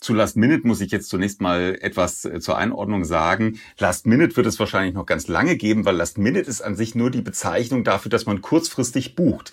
Zu 0.00 0.14
Last 0.14 0.36
Minute 0.36 0.66
muss 0.66 0.80
ich 0.80 0.90
jetzt 0.90 1.08
zunächst 1.08 1.40
mal 1.40 1.78
etwas 1.80 2.24
äh, 2.24 2.40
zur 2.40 2.58
Einordnung 2.58 3.04
sagen. 3.04 3.58
Last 3.78 4.06
Minute 4.06 4.36
wird 4.36 4.46
es 4.46 4.58
wahrscheinlich 4.58 4.94
noch 4.94 5.06
ganz 5.06 5.28
lange 5.28 5.56
geben, 5.56 5.84
weil 5.84 5.96
Last 5.96 6.18
Minute 6.18 6.48
ist 6.48 6.60
an 6.60 6.76
sich 6.76 6.94
nur 6.94 7.10
die 7.10 7.22
Bezeichnung 7.22 7.84
dafür, 7.84 8.10
dass 8.10 8.26
man 8.26 8.42
kurzfristig 8.42 9.14
bucht. 9.14 9.52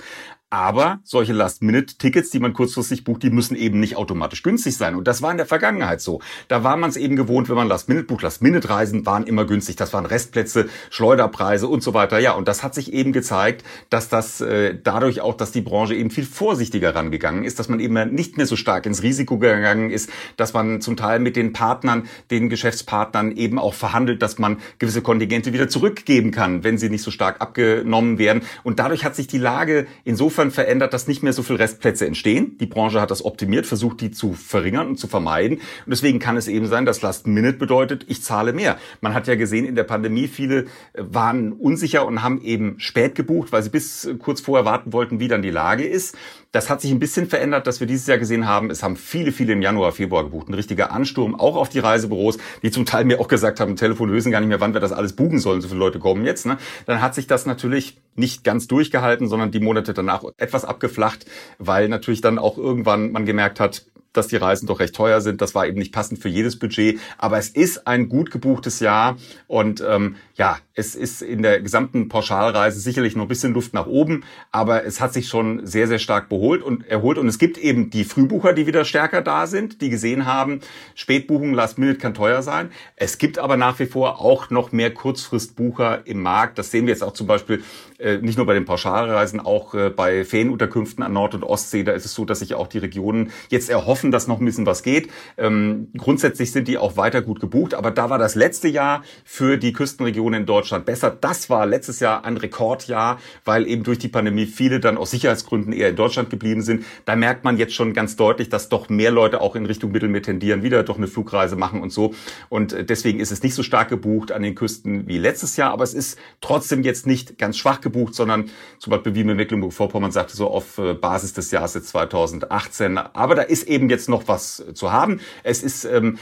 Aber 0.52 1.00
solche 1.06 1.32
Last-Minute-Tickets, 1.32 2.30
die 2.30 2.40
man 2.40 2.52
kurzfristig 2.52 3.06
bucht, 3.06 3.24
die 3.24 3.30
müssen 3.30 3.56
eben 3.56 3.80
nicht 3.80 3.96
automatisch 3.96 4.44
günstig 4.44 4.76
sein. 4.76 4.96
Und 4.96 5.08
das 5.08 5.22
war 5.22 5.32
in 5.32 5.38
der 5.38 5.46
Vergangenheit 5.46 6.02
so. 6.02 6.20
Da 6.50 6.62
war 6.66 6.76
man 6.76 6.90
es 6.90 6.98
eben 6.98 7.16
gewohnt, 7.16 7.48
wenn 7.48 7.56
man 7.56 7.70
Last-Minute 7.70 8.06
bucht. 8.06 8.22
Last-Minute-Reisen 8.22 9.06
waren 9.06 9.26
immer 9.26 9.46
günstig. 9.46 9.78
Das 9.78 9.94
waren 9.94 10.06
Restplätze, 10.06 10.68
Schleuderpreise 10.90 11.70
und 11.70 11.84
so 11.84 11.94
weiter. 11.94 12.20
Ja, 12.20 12.34
und 12.34 12.50
das 12.50 12.64
hat 12.64 12.76
sich 12.76 12.92
eben 12.92 13.14
gezeigt, 13.14 13.64
dass 13.90 14.10
das 14.10 14.42
äh, 14.42 14.78
dadurch 14.84 15.22
auch, 15.22 15.38
dass 15.38 15.54
die 15.54 15.62
Branche 15.62 15.96
eben 15.96 16.12
viel 16.12 16.26
vorsichtiger 16.26 16.96
rangegangen 16.96 17.46
ist, 17.46 17.58
dass 17.58 17.70
man 17.70 17.80
eben 17.80 17.94
nicht 18.14 18.36
mehr 18.36 18.46
so 18.46 18.58
stark 18.58 18.86
ins 18.86 19.04
Risiko 19.04 19.38
gegangen 19.38 19.90
ist, 19.90 20.10
dass 20.36 20.52
man 20.54 20.82
zum 20.82 20.98
Teil 20.98 21.20
mit 21.20 21.38
den 21.38 21.54
Partnern, 21.54 22.10
den 22.30 22.50
Geschäftspartnern 22.50 23.32
eben 23.38 23.58
auch 23.58 23.74
verhandelt, 23.74 24.22
dass 24.22 24.38
man 24.38 24.58
gewisse 24.80 25.02
Kontingente 25.02 25.54
wieder 25.54 25.70
zurückgeben 25.70 26.32
kann, 26.32 26.66
wenn 26.66 26.78
sie 26.78 26.90
nicht 26.90 27.04
so 27.04 27.12
stark 27.12 27.40
abgenommen 27.40 28.18
werden. 28.18 28.42
Und 28.64 28.80
dadurch 28.80 29.06
hat 29.06 29.16
sich 29.16 29.28
die 29.28 29.38
Lage 29.38 29.88
insofern 30.04 30.41
insofern 30.42 30.52
verändert, 30.52 30.94
dass 30.94 31.08
nicht 31.08 31.24
mehr 31.24 31.34
so 31.34 31.44
viele 31.44 31.60
Restplätze 31.60 32.06
entstehen. 32.06 32.58
Die 32.60 32.66
Branche 32.66 33.00
hat 33.02 33.12
das 33.12 33.24
optimiert, 33.24 33.66
versucht 33.66 34.02
die 34.02 34.12
zu 34.12 34.34
verringern 34.34 34.88
und 34.88 34.98
zu 34.98 35.08
vermeiden. 35.08 35.58
Und 35.58 35.90
deswegen 35.90 36.20
kann 36.20 36.38
es 36.38 36.48
eben 36.48 36.68
sein, 36.68 36.86
dass 36.86 37.02
Last 37.02 37.28
Minute 37.28 37.58
bedeutet, 37.58 38.06
ich 38.08 38.24
zahle 38.24 38.54
mehr. 38.54 38.78
Man 39.02 39.14
hat 39.14 39.28
ja 39.28 39.36
gesehen, 39.36 39.66
in 39.66 39.76
der 39.76 39.84
Pandemie 39.84 40.28
viele 40.28 40.62
äh, 40.62 40.66
waren 40.96 41.54
unsicher 41.54 42.06
und 42.06 42.24
haben 42.24 42.42
eben 42.42 42.80
spät 42.80 43.16
gebucht, 43.16 43.52
weil 43.52 43.64
sie 43.64 43.70
bis 43.70 44.10
kurz 44.20 44.42
vorher 44.42 44.66
warten 44.66 44.94
wollten, 44.94 45.20
wie 45.20 45.28
dann 45.28 45.42
die 45.42 45.52
Lage 45.52 45.86
ist. 45.86 46.18
Das 46.52 46.70
hat 46.70 46.82
sich 46.82 46.92
ein 46.92 47.00
bisschen 47.00 47.28
verändert, 47.28 47.66
dass 47.66 47.80
wir 47.80 47.88
dieses 47.88 48.08
Jahr 48.08 48.18
gesehen 48.18 48.46
haben. 48.46 48.70
Es 48.70 48.84
haben 48.84 48.98
viele, 48.98 49.32
viele 49.32 49.54
im 49.54 49.62
Januar, 49.62 49.94
Februar 49.94 50.26
gebucht. 50.26 50.50
Ein 50.50 50.54
richtiger 50.54 50.92
Ansturm, 50.92 51.34
auch 51.34 51.56
auf 51.56 51.70
die 51.70 51.80
Reisebüros, 51.80 52.38
die 52.62 52.72
zum 52.72 52.86
Teil 52.86 53.06
mir 53.06 53.22
auch 53.22 53.30
gesagt 53.30 53.62
haben, 53.62 53.78
Telefon 53.78 54.10
lösen 54.10 54.32
gar 54.32 54.42
nicht 54.42 54.50
mehr, 54.50 54.60
wann 54.60 54.74
wir 54.74 54.82
das 54.82 54.92
alles 54.92 55.14
buchen 55.14 55.40
sollen. 55.40 55.62
So 55.62 55.70
viele 55.70 55.80
Leute 55.80 56.00
kommen 56.00 56.26
jetzt. 56.26 56.46
Ne? 56.46 56.58
Dann 56.86 57.02
hat 57.02 57.16
sich 57.16 57.28
das 57.28 57.46
natürlich 57.46 57.98
nicht 58.16 58.44
ganz 58.44 58.68
durchgehalten, 58.68 59.30
sondern 59.30 59.52
die 59.52 59.62
Monate 59.62 59.94
danach 59.94 60.24
etwas 60.38 60.66
abgeflacht, 60.66 61.26
weil 61.58 61.88
natürlich 61.88 62.20
dann 62.20 62.38
auch 62.38 62.58
irgendwann 62.58 63.14
man 63.14 63.26
gemerkt 63.26 63.62
hat, 63.62 63.86
dass 64.14 64.28
die 64.28 64.36
Reisen 64.36 64.68
doch 64.68 64.80
recht 64.80 64.96
teuer 64.96 65.22
sind. 65.22 65.42
Das 65.42 65.56
war 65.56 65.66
eben 65.66 65.80
nicht 65.80 65.94
passend 65.94 66.20
für 66.20 66.30
jedes 66.30 66.60
Budget. 66.60 67.00
Aber 67.18 67.38
es 67.38 67.50
ist 67.50 67.88
ein 67.88 68.10
gut 68.10 68.32
gebuchtes 68.32 68.80
Jahr. 68.80 69.18
Und 69.48 69.84
ähm, 69.88 70.18
ja, 70.36 70.58
es 70.82 70.96
ist 70.96 71.22
in 71.22 71.42
der 71.42 71.62
gesamten 71.62 72.10
Pauschalreise 72.10 72.80
sicherlich 72.80 73.16
noch 73.16 73.24
ein 73.24 73.30
bisschen 73.30 73.54
Luft 73.54 73.74
nach 73.74 73.88
oben. 73.88 74.26
Aber 74.52 74.84
es 74.84 75.00
hat 75.00 75.14
sich 75.14 75.30
schon 75.30 75.66
sehr, 75.66 75.88
sehr 75.88 76.00
stark 76.00 76.28
beholt 76.28 76.62
und 76.62 76.86
erholt. 76.88 77.18
Und 77.18 77.28
es 77.28 77.40
gibt 77.40 77.58
eben 77.58 77.90
die 77.90 78.04
Frühbucher, 78.04 78.52
die 78.52 78.68
wieder 78.68 78.84
stärker 78.84 79.22
da 79.22 79.48
sind, 79.48 79.82
die 79.82 79.90
gesehen 79.90 80.26
haben, 80.26 80.60
Spätbuchung, 80.96 81.54
Last 81.54 81.78
Minute 81.78 82.00
kann 82.00 82.14
teuer 82.14 82.42
sein. 82.42 82.72
Es 82.96 83.18
gibt 83.18 83.40
aber 83.40 83.56
nach 83.56 83.80
wie 83.80 83.86
vor 83.86 84.20
auch 84.20 84.50
noch 84.50 84.72
mehr 84.72 84.94
Kurzfristbucher 84.94 86.06
im 86.06 86.22
Markt. 86.22 86.58
Das 86.58 86.72
sehen 86.72 86.86
wir 86.86 86.94
jetzt 86.94 87.04
auch 87.04 87.14
zum 87.14 87.28
Beispiel 87.28 87.64
äh, 88.00 88.18
nicht 88.18 88.38
nur 88.38 88.46
bei 88.46 88.56
den 88.56 88.66
Pauschalreisen, 88.66 89.40
auch 89.40 89.74
äh, 89.74 89.90
bei 89.90 90.26
Ferienunterkünften 90.26 91.04
an 91.04 91.14
Nord- 91.14 91.36
und 91.36 91.44
Ostsee. 91.44 91.84
Da 91.84 91.94
ist 91.94 92.06
es 92.06 92.14
so, 92.14 92.26
dass 92.26 92.40
sich 92.40 92.56
auch 92.56 92.68
die 92.68 92.80
Regionen 92.80 93.32
jetzt 93.50 93.70
erhoffen, 93.70 94.02
hoffen, 94.02 94.12
dass 94.12 94.28
noch 94.28 94.40
ein 94.40 94.46
bisschen 94.46 94.66
was 94.66 94.84
geht. 94.84 95.10
Ähm, 95.38 95.90
grundsätzlich 95.98 96.52
sind 96.52 96.68
die 96.68 96.78
auch 96.78 96.98
weiter 96.98 97.22
gut 97.22 97.40
gebucht, 97.40 97.74
aber 97.74 97.92
da 97.92 98.10
war 98.10 98.18
das 98.18 98.36
letzte 98.36 98.68
Jahr 98.68 99.04
für 99.26 99.58
die 99.58 99.74
Küstenregionen 99.74 100.42
in 100.42 100.46
Deutschland 100.46 100.71
besser. 100.80 101.16
Das 101.20 101.50
war 101.50 101.66
letztes 101.66 102.00
Jahr 102.00 102.26
ein 102.26 102.38
Rekordjahr, 102.38 103.20
weil 103.46 103.68
eben 103.68 103.84
durch 103.84 104.00
die 104.00 104.08
Pandemie 104.08 104.46
viele 104.46 104.80
dann 104.80 104.98
aus 104.98 105.12
Sicherheitsgründen 105.12 105.74
eher 105.74 105.90
in 105.90 105.96
Deutschland 105.96 106.30
geblieben 106.30 106.62
sind. 106.62 106.86
Da 107.06 107.16
merkt 107.16 107.44
man 107.44 107.58
jetzt 107.58 107.74
schon 107.74 107.94
ganz 107.94 108.16
deutlich, 108.16 108.50
dass 108.50 108.70
doch 108.70 108.90
mehr 108.90 109.12
Leute 109.12 109.42
auch 109.42 109.56
in 109.56 109.66
Richtung 109.66 109.92
Mittelmeer 109.92 110.22
tendieren, 110.22 110.64
wieder 110.64 110.84
doch 110.84 110.98
eine 110.98 111.08
Flugreise 111.08 111.56
machen 111.56 111.82
und 111.82 111.92
so. 111.92 112.14
Und 112.50 112.74
äh, 112.74 112.84
deswegen 112.86 113.20
ist 113.20 113.32
es 113.32 113.44
nicht 113.44 113.54
so 113.54 113.64
stark 113.64 113.90
gebucht 113.90 114.32
an 114.32 114.42
den 114.42 114.56
Küsten 114.56 115.08
wie 115.08 115.18
letztes 115.18 115.58
Jahr, 115.58 115.72
aber 115.72 115.84
es 115.84 115.94
ist 115.94 116.18
trotzdem 116.40 116.84
jetzt 116.84 117.06
nicht 117.06 117.38
ganz 117.38 117.58
schwach 117.58 117.82
gebucht, 117.82 118.16
sondern 118.16 118.50
zum 118.80 118.92
Beispiel 118.92 119.16
wie 119.16 119.24
mit 119.24 119.38
Mecklenburg-Vorpommern 119.38 120.12
sagte, 120.12 120.36
so 120.36 120.50
auf 120.50 120.78
äh, 120.78 120.94
Basis 120.94 121.34
des 121.34 121.52
Jahres 121.52 121.74
2018. 121.74 122.98
Aber 122.98 123.36
da 123.36 123.42
ist 123.42 123.68
eben 123.68 123.90
jetzt 123.90 124.10
noch 124.10 124.28
was 124.28 124.64
zu 124.74 124.92
haben. 124.92 125.20
Es 125.44 125.64
ist 125.64 125.86
ähm, 125.86 126.18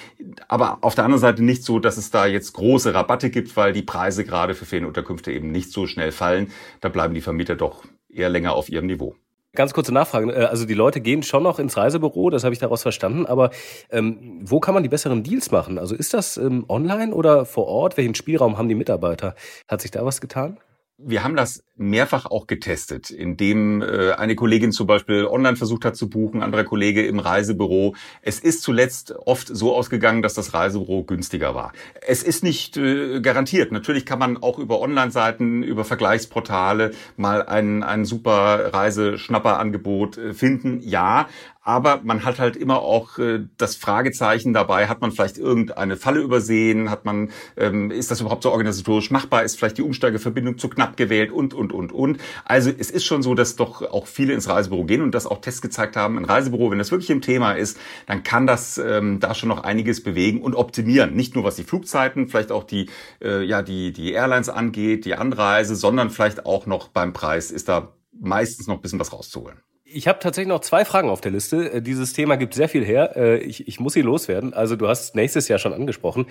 aber 0.48 0.80
auf 0.82 0.96
der 0.96 1.06
anderen 1.06 1.22
Seite 1.22 1.44
nicht 1.44 1.64
so, 1.64 1.80
dass 1.80 1.98
es 1.98 2.12
da 2.12 2.26
jetzt 2.26 2.54
große 2.54 2.94
Rabatte 2.94 3.30
gibt, 3.30 3.56
weil 3.56 3.74
die 3.74 3.82
Preise 3.82 4.24
gerade 4.30 4.54
für 4.54 4.66
Ferienunterkünfte 4.66 5.32
eben 5.32 5.52
nicht 5.52 5.72
so 5.72 5.88
schnell 5.88 6.12
fallen. 6.12 6.52
Da 6.82 6.90
bleiben 6.90 7.14
die 7.14 7.22
Vermieter 7.22 7.56
doch 7.56 7.84
eher 8.08 8.30
länger 8.30 8.54
auf 8.54 8.70
ihrem 8.70 8.86
Niveau. 8.86 9.16
Ganz 9.56 9.74
kurze 9.74 9.92
Nachfrage. 9.92 10.32
Äh, 10.32 10.46
also 10.46 10.66
die 10.66 10.76
Leute 10.76 11.02
gehen 11.02 11.24
schon 11.24 11.44
noch 11.44 11.60
ins 11.60 11.76
Reisebüro, 11.76 12.30
das 12.30 12.44
habe 12.44 12.54
ich 12.54 12.60
daraus 12.60 12.84
verstanden. 12.84 13.26
Aber 13.26 13.50
ähm, 13.90 14.40
wo 14.44 14.60
kann 14.60 14.74
man 14.74 14.84
die 14.84 14.90
besseren 14.90 15.24
Deals 15.24 15.52
machen? 15.52 15.80
Also 15.80 15.96
ist 15.96 16.14
das 16.14 16.38
ähm, 16.38 16.66
online 16.70 17.14
oder 17.14 17.46
vor 17.46 17.66
Ort? 17.66 17.98
Welchen 17.98 18.16
Spielraum 18.16 18.58
haben 18.58 18.70
die 18.70 18.76
Mitarbeiter? 18.76 19.36
Hat 19.68 19.82
sich 19.82 19.92
da 19.92 20.06
was 20.06 20.22
getan? 20.22 20.60
Wir 21.02 21.24
haben 21.24 21.38
das 21.38 21.64
mehrfach 21.78 22.26
auch 22.26 22.46
getestet, 22.46 23.10
indem 23.10 23.82
äh, 23.82 24.12
eine 24.12 24.36
Kollegin 24.36 24.74
zum 24.74 24.86
Beispiel 24.86 25.26
online 25.26 25.56
versucht 25.56 25.86
hat 25.86 25.96
zu 25.96 26.10
buchen, 26.10 26.44
anderer 26.44 26.66
Kollege 26.66 27.06
im 27.06 27.20
Reisebüro. 27.20 27.96
Es 28.22 28.40
ist 28.40 28.64
zuletzt 28.64 29.14
oft 29.26 29.48
so 29.48 29.74
ausgegangen, 29.74 30.22
dass 30.22 30.34
das 30.34 30.54
Reisebüro 30.54 31.06
günstiger 31.06 31.56
war. 31.56 31.72
Es 32.06 32.22
ist 32.22 32.44
nicht 32.44 32.76
äh, 32.76 33.22
garantiert. 33.22 33.72
Natürlich 33.72 34.06
kann 34.06 34.20
man 34.20 34.36
auch 34.36 34.60
über 34.60 34.82
Online-Seiten, 34.82 35.64
über 35.64 35.86
Vergleichsportale 35.86 36.92
mal 37.16 37.44
ein, 37.46 37.82
ein 37.82 38.04
super 38.04 38.74
Reiseschnapperangebot 38.74 40.18
äh, 40.18 40.34
finden. 40.34 40.82
Ja, 40.82 41.30
aber 41.70 42.02
man 42.04 42.26
hat 42.26 42.40
halt 42.40 42.56
immer 42.56 42.82
auch 42.82 43.20
äh, 43.20 43.42
das 43.58 43.76
Fragezeichen 43.76 44.54
dabei, 44.54 44.88
hat 44.88 45.02
man 45.02 45.12
vielleicht 45.12 45.38
irgendeine 45.38 45.98
Falle 45.98 46.20
übersehen, 46.20 46.90
hat 46.90 47.06
man, 47.06 47.30
ähm, 47.58 47.92
ist 47.92 48.10
das 48.10 48.22
überhaupt 48.22 48.42
so 48.42 48.52
organisatorisch 48.52 49.12
machbar, 49.12 49.44
ist 49.44 49.56
vielleicht 49.56 49.78
die 49.78 49.84
Umsteigeverbindung 49.84 50.58
zu 50.58 50.68
knapp 50.68 50.98
gewählt 50.98 51.32
und, 51.32 51.54
und, 51.54 51.72
und, 51.72 51.92
und. 51.92 52.18
Also 52.44 52.72
es 52.76 52.90
ist 52.90 53.06
schon 53.06 53.22
so, 53.22 53.36
dass 53.36 53.56
doch 53.56 53.84
auch 53.84 54.08
viele 54.08 54.34
ins 54.34 54.50
Reisebüro 54.50 54.84
gehen 54.86 55.04
und 55.04 55.14
das 55.14 55.28
auch 55.28 55.42
Tests 55.42 55.62
gezeigt 55.62 55.96
haben, 55.96 56.18
ein 56.18 56.26
Reisebüro, 56.26 56.72
wenn 56.72 56.80
das 56.80 56.90
wirklich 56.90 57.12
im 57.12 57.22
Thema 57.22 57.52
ist, 57.52 57.78
dann 58.08 58.24
kann 58.24 58.48
das 58.48 58.80
ähm, 58.80 59.20
da 59.20 59.36
schon 59.36 59.50
noch 59.50 59.64
einiges 59.64 60.02
bewegen 60.02 60.42
und 60.42 60.56
optimieren. 60.56 61.14
Nicht 61.14 61.36
nur 61.36 61.44
was 61.44 61.56
die 61.56 61.64
Flugzeiten, 61.64 62.30
vielleicht 62.30 62.52
auch 62.52 62.64
die, 62.64 62.90
äh, 63.22 63.44
ja, 63.44 63.62
die, 63.62 63.94
die 63.94 64.14
Airlines 64.14 64.50
angeht, 64.50 65.06
die 65.06 65.14
Anreise, 65.14 65.76
sondern 65.76 66.10
vielleicht 66.10 66.48
auch 66.48 66.66
noch 66.66 66.88
beim 66.88 67.14
Preis 67.14 67.52
ist 67.52 67.70
da 67.70 67.94
meistens 68.20 68.66
noch 68.66 68.78
ein 68.78 68.82
bisschen 68.82 69.00
was 69.00 69.14
rauszuholen. 69.14 69.60
Ich 69.92 70.08
habe 70.08 70.20
tatsächlich 70.20 70.50
noch 70.50 70.62
zwei 70.62 70.86
Fragen 70.86 71.10
auf 71.10 71.22
der 71.22 71.32
Liste. 71.32 71.72
Äh, 71.72 71.82
dieses 71.82 72.14
Thema 72.14 72.38
gibt 72.38 72.54
sehr 72.54 72.70
viel 72.70 72.86
her. 72.86 73.16
Äh, 73.16 73.38
ich, 73.40 73.68
ich 73.68 73.80
muss 73.80 73.94
sie 73.94 74.02
loswerden. 74.02 74.54
Also 74.54 74.76
du 74.76 74.88
hast 74.88 75.16
nächstes 75.16 75.48
Jahr 75.48 75.60
schon 75.60 75.74
angesprochen. 75.74 76.28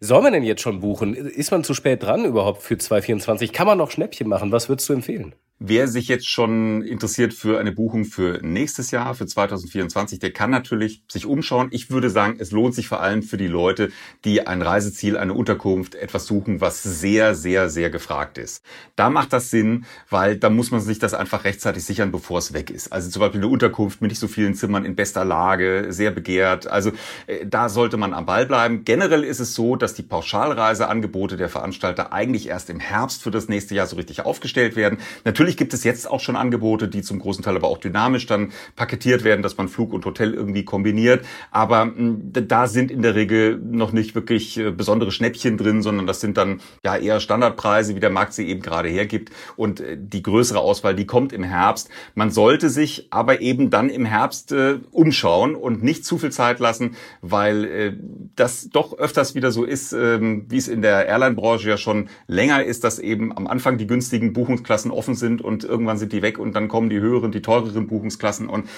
Soll 0.00 0.22
man 0.22 0.32
denn 0.32 0.42
jetzt 0.42 0.62
schon 0.62 0.80
buchen? 0.80 1.14
Ist 1.14 1.50
man 1.50 1.62
zu 1.62 1.74
spät 1.74 2.02
dran 2.02 2.24
überhaupt 2.24 2.62
für 2.62 2.78
2024? 2.78 3.52
Kann 3.52 3.66
man 3.66 3.78
noch 3.78 3.90
Schnäppchen 3.90 4.28
machen? 4.28 4.50
Was 4.50 4.68
würdest 4.68 4.88
du 4.88 4.94
empfehlen? 4.94 5.34
Wer 5.62 5.88
sich 5.88 6.08
jetzt 6.08 6.26
schon 6.26 6.80
interessiert 6.80 7.34
für 7.34 7.60
eine 7.60 7.70
Buchung 7.70 8.06
für 8.06 8.40
nächstes 8.42 8.92
Jahr, 8.92 9.14
für 9.14 9.26
2024, 9.26 10.18
der 10.18 10.30
kann 10.30 10.48
natürlich 10.48 11.02
sich 11.06 11.26
umschauen. 11.26 11.68
Ich 11.70 11.90
würde 11.90 12.08
sagen, 12.08 12.36
es 12.38 12.50
lohnt 12.50 12.74
sich 12.74 12.88
vor 12.88 13.02
allem 13.02 13.22
für 13.22 13.36
die 13.36 13.46
Leute, 13.46 13.90
die 14.24 14.46
ein 14.46 14.62
Reiseziel, 14.62 15.18
eine 15.18 15.34
Unterkunft, 15.34 15.96
etwas 15.96 16.24
suchen, 16.24 16.62
was 16.62 16.82
sehr, 16.82 17.34
sehr, 17.34 17.68
sehr 17.68 17.90
gefragt 17.90 18.38
ist. 18.38 18.64
Da 18.96 19.10
macht 19.10 19.34
das 19.34 19.50
Sinn, 19.50 19.84
weil 20.08 20.38
da 20.38 20.48
muss 20.48 20.70
man 20.70 20.80
sich 20.80 20.98
das 20.98 21.12
einfach 21.12 21.44
rechtzeitig 21.44 21.84
sichern, 21.84 22.10
bevor 22.10 22.38
es 22.38 22.54
weg 22.54 22.70
ist. 22.70 22.90
Also 22.90 23.10
zum 23.10 23.20
Beispiel 23.20 23.40
eine 23.42 23.48
Unterkunft 23.48 24.00
mit 24.00 24.12
nicht 24.12 24.18
so 24.18 24.28
vielen 24.28 24.54
Zimmern 24.54 24.86
in 24.86 24.96
bester 24.96 25.26
Lage, 25.26 25.88
sehr 25.90 26.10
begehrt. 26.10 26.68
Also 26.68 26.92
äh, 27.26 27.44
da 27.44 27.68
sollte 27.68 27.98
man 27.98 28.14
am 28.14 28.24
Ball 28.24 28.46
bleiben. 28.46 28.86
Generell 28.86 29.24
ist 29.24 29.40
es 29.40 29.54
so, 29.54 29.76
dass 29.76 29.92
die 29.92 30.04
Pauschalreiseangebote 30.04 31.36
der 31.36 31.50
Veranstalter 31.50 32.14
eigentlich 32.14 32.48
erst 32.48 32.70
im 32.70 32.80
Herbst 32.80 33.22
für 33.22 33.30
das 33.30 33.48
nächste 33.48 33.74
Jahr 33.74 33.86
so 33.86 33.96
richtig 33.96 34.24
aufgestellt 34.24 34.74
werden. 34.74 35.00
Natürlich 35.26 35.49
Natürlich 35.50 35.58
gibt 35.58 35.74
es 35.74 35.82
jetzt 35.82 36.08
auch 36.08 36.20
schon 36.20 36.36
Angebote, 36.36 36.86
die 36.86 37.02
zum 37.02 37.18
großen 37.18 37.42
Teil 37.42 37.56
aber 37.56 37.66
auch 37.66 37.78
dynamisch 37.78 38.24
dann 38.26 38.52
paketiert 38.76 39.24
werden, 39.24 39.42
dass 39.42 39.56
man 39.56 39.66
Flug 39.66 39.92
und 39.92 40.04
Hotel 40.04 40.32
irgendwie 40.32 40.64
kombiniert. 40.64 41.24
Aber 41.50 41.82
hm, 41.82 42.30
da 42.32 42.68
sind 42.68 42.92
in 42.92 43.02
der 43.02 43.16
Regel 43.16 43.58
noch 43.60 43.90
nicht 43.90 44.14
wirklich 44.14 44.56
äh, 44.58 44.70
besondere 44.70 45.10
Schnäppchen 45.10 45.56
drin, 45.56 45.82
sondern 45.82 46.06
das 46.06 46.20
sind 46.20 46.36
dann 46.36 46.60
ja 46.84 46.96
eher 46.96 47.18
Standardpreise, 47.18 47.96
wie 47.96 48.00
der 48.00 48.10
Markt 48.10 48.32
sie 48.34 48.46
eben 48.46 48.62
gerade 48.62 48.88
hergibt. 48.88 49.32
Und 49.56 49.80
äh, 49.80 49.96
die 49.98 50.22
größere 50.22 50.60
Auswahl, 50.60 50.94
die 50.94 51.04
kommt 51.04 51.32
im 51.32 51.42
Herbst. 51.42 51.88
Man 52.14 52.30
sollte 52.30 52.70
sich 52.70 53.08
aber 53.10 53.40
eben 53.40 53.70
dann 53.70 53.90
im 53.90 54.04
Herbst 54.04 54.52
äh, 54.52 54.78
umschauen 54.92 55.56
und 55.56 55.82
nicht 55.82 56.04
zu 56.04 56.16
viel 56.16 56.30
Zeit 56.30 56.60
lassen, 56.60 56.94
weil 57.22 57.64
äh, 57.64 57.92
das 58.36 58.70
doch 58.70 58.96
öfters 58.96 59.34
wieder 59.34 59.50
so 59.50 59.64
ist, 59.64 59.92
äh, 59.94 60.20
wie 60.20 60.58
es 60.58 60.68
in 60.68 60.80
der 60.80 61.06
Airline-Branche 61.06 61.68
ja 61.68 61.76
schon 61.76 62.08
länger 62.28 62.62
ist, 62.62 62.84
dass 62.84 63.00
eben 63.00 63.36
am 63.36 63.48
Anfang 63.48 63.78
die 63.78 63.88
günstigen 63.88 64.32
Buchungsklassen 64.32 64.92
offen 64.92 65.16
sind 65.16 65.39
und 65.40 65.64
irgendwann 65.64 65.98
sind 65.98 66.12
die 66.12 66.22
weg 66.22 66.38
und 66.38 66.54
dann 66.54 66.68
kommen 66.68 66.90
die 66.90 67.00
höheren, 67.00 67.32
die 67.32 67.42
teureren 67.42 67.86
Buchungsklassen 67.86 68.48
und 68.48 68.68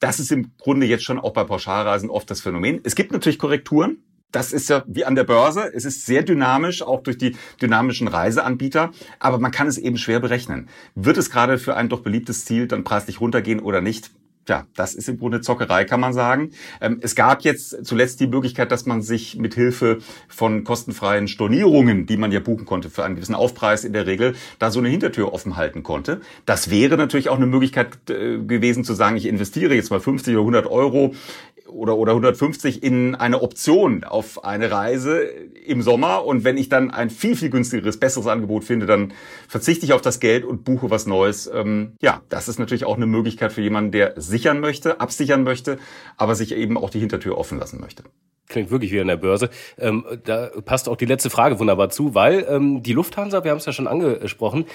das 0.00 0.20
ist 0.20 0.32
im 0.32 0.52
Grunde 0.58 0.86
jetzt 0.86 1.04
schon 1.04 1.18
auch 1.18 1.32
bei 1.32 1.44
Pauschalreisen 1.44 2.10
oft 2.10 2.30
das 2.30 2.40
Phänomen. 2.40 2.80
Es 2.84 2.94
gibt 2.94 3.12
natürlich 3.12 3.38
Korrekturen. 3.38 3.98
Das 4.32 4.52
ist 4.52 4.68
ja 4.68 4.82
wie 4.86 5.04
an 5.04 5.14
der 5.14 5.24
Börse. 5.24 5.72
Es 5.72 5.84
ist 5.84 6.04
sehr 6.06 6.22
dynamisch, 6.22 6.82
auch 6.82 7.02
durch 7.02 7.16
die 7.16 7.36
dynamischen 7.62 8.08
Reiseanbieter. 8.08 8.90
Aber 9.20 9.38
man 9.38 9.52
kann 9.52 9.68
es 9.68 9.78
eben 9.78 9.96
schwer 9.96 10.20
berechnen. 10.20 10.68
Wird 10.94 11.16
es 11.16 11.30
gerade 11.30 11.56
für 11.56 11.76
ein 11.76 11.88
doch 11.88 12.00
beliebtes 12.00 12.44
Ziel 12.44 12.66
dann 12.66 12.84
preislich 12.84 13.20
runtergehen 13.20 13.60
oder 13.60 13.80
nicht? 13.80 14.10
Tja, 14.46 14.66
das 14.76 14.94
ist 14.94 15.08
im 15.08 15.18
Grunde 15.18 15.40
Zockerei, 15.40 15.86
kann 15.86 16.00
man 16.00 16.12
sagen. 16.12 16.50
Ähm, 16.82 16.98
es 17.00 17.14
gab 17.14 17.42
jetzt 17.44 17.86
zuletzt 17.86 18.20
die 18.20 18.26
Möglichkeit, 18.26 18.70
dass 18.72 18.84
man 18.84 19.00
sich 19.00 19.36
mit 19.36 19.54
Hilfe 19.54 19.98
von 20.28 20.64
kostenfreien 20.64 21.28
Stornierungen, 21.28 22.04
die 22.04 22.18
man 22.18 22.30
ja 22.30 22.40
buchen 22.40 22.66
konnte 22.66 22.90
für 22.90 23.04
einen 23.04 23.14
gewissen 23.14 23.34
Aufpreis 23.34 23.84
in 23.84 23.94
der 23.94 24.06
Regel, 24.06 24.34
da 24.58 24.70
so 24.70 24.80
eine 24.80 24.90
Hintertür 24.90 25.32
offen 25.32 25.56
halten 25.56 25.82
konnte. 25.82 26.20
Das 26.44 26.68
wäre 26.70 26.98
natürlich 26.98 27.30
auch 27.30 27.36
eine 27.36 27.46
Möglichkeit 27.46 28.10
äh, 28.10 28.38
gewesen 28.38 28.84
zu 28.84 28.92
sagen, 28.92 29.16
ich 29.16 29.24
investiere 29.26 29.74
jetzt 29.74 29.90
mal 29.90 30.00
50 30.00 30.34
oder 30.34 30.42
100 30.42 30.66
Euro 30.66 31.14
oder, 31.68 31.96
oder 31.96 32.12
150 32.12 32.82
in 32.82 33.14
eine 33.14 33.42
Option 33.42 34.04
auf 34.04 34.44
eine 34.44 34.70
Reise 34.70 35.20
im 35.22 35.82
Sommer. 35.82 36.24
Und 36.24 36.44
wenn 36.44 36.56
ich 36.56 36.68
dann 36.68 36.90
ein 36.90 37.10
viel, 37.10 37.36
viel 37.36 37.50
günstigeres, 37.50 37.98
besseres 37.98 38.26
Angebot 38.26 38.64
finde, 38.64 38.86
dann 38.86 39.12
verzichte 39.48 39.84
ich 39.84 39.92
auf 39.92 40.02
das 40.02 40.20
Geld 40.20 40.44
und 40.44 40.64
buche 40.64 40.90
was 40.90 41.06
Neues. 41.06 41.50
Ähm, 41.52 41.92
ja, 42.00 42.22
das 42.28 42.48
ist 42.48 42.58
natürlich 42.58 42.84
auch 42.84 42.96
eine 42.96 43.06
Möglichkeit 43.06 43.52
für 43.52 43.62
jemanden, 43.62 43.92
der 43.92 44.14
sichern 44.16 44.60
möchte, 44.60 45.00
absichern 45.00 45.42
möchte, 45.42 45.78
aber 46.16 46.34
sich 46.34 46.54
eben 46.54 46.76
auch 46.76 46.90
die 46.90 47.00
Hintertür 47.00 47.38
offen 47.38 47.58
lassen 47.58 47.80
möchte 47.80 48.04
klingt 48.46 48.70
wirklich 48.70 48.92
wie 48.92 48.98
in 48.98 49.08
der 49.08 49.16
Börse. 49.16 49.48
Ähm, 49.78 50.04
da 50.24 50.50
passt 50.64 50.88
auch 50.88 50.96
die 50.96 51.06
letzte 51.06 51.30
Frage 51.30 51.58
wunderbar 51.58 51.88
zu, 51.88 52.14
weil 52.14 52.46
ähm, 52.48 52.82
die 52.82 52.92
Lufthansa, 52.92 53.42
wir 53.42 53.50
haben 53.50 53.58
es 53.58 53.64
ja 53.64 53.72
schon 53.72 53.88
angesprochen, 53.88 54.66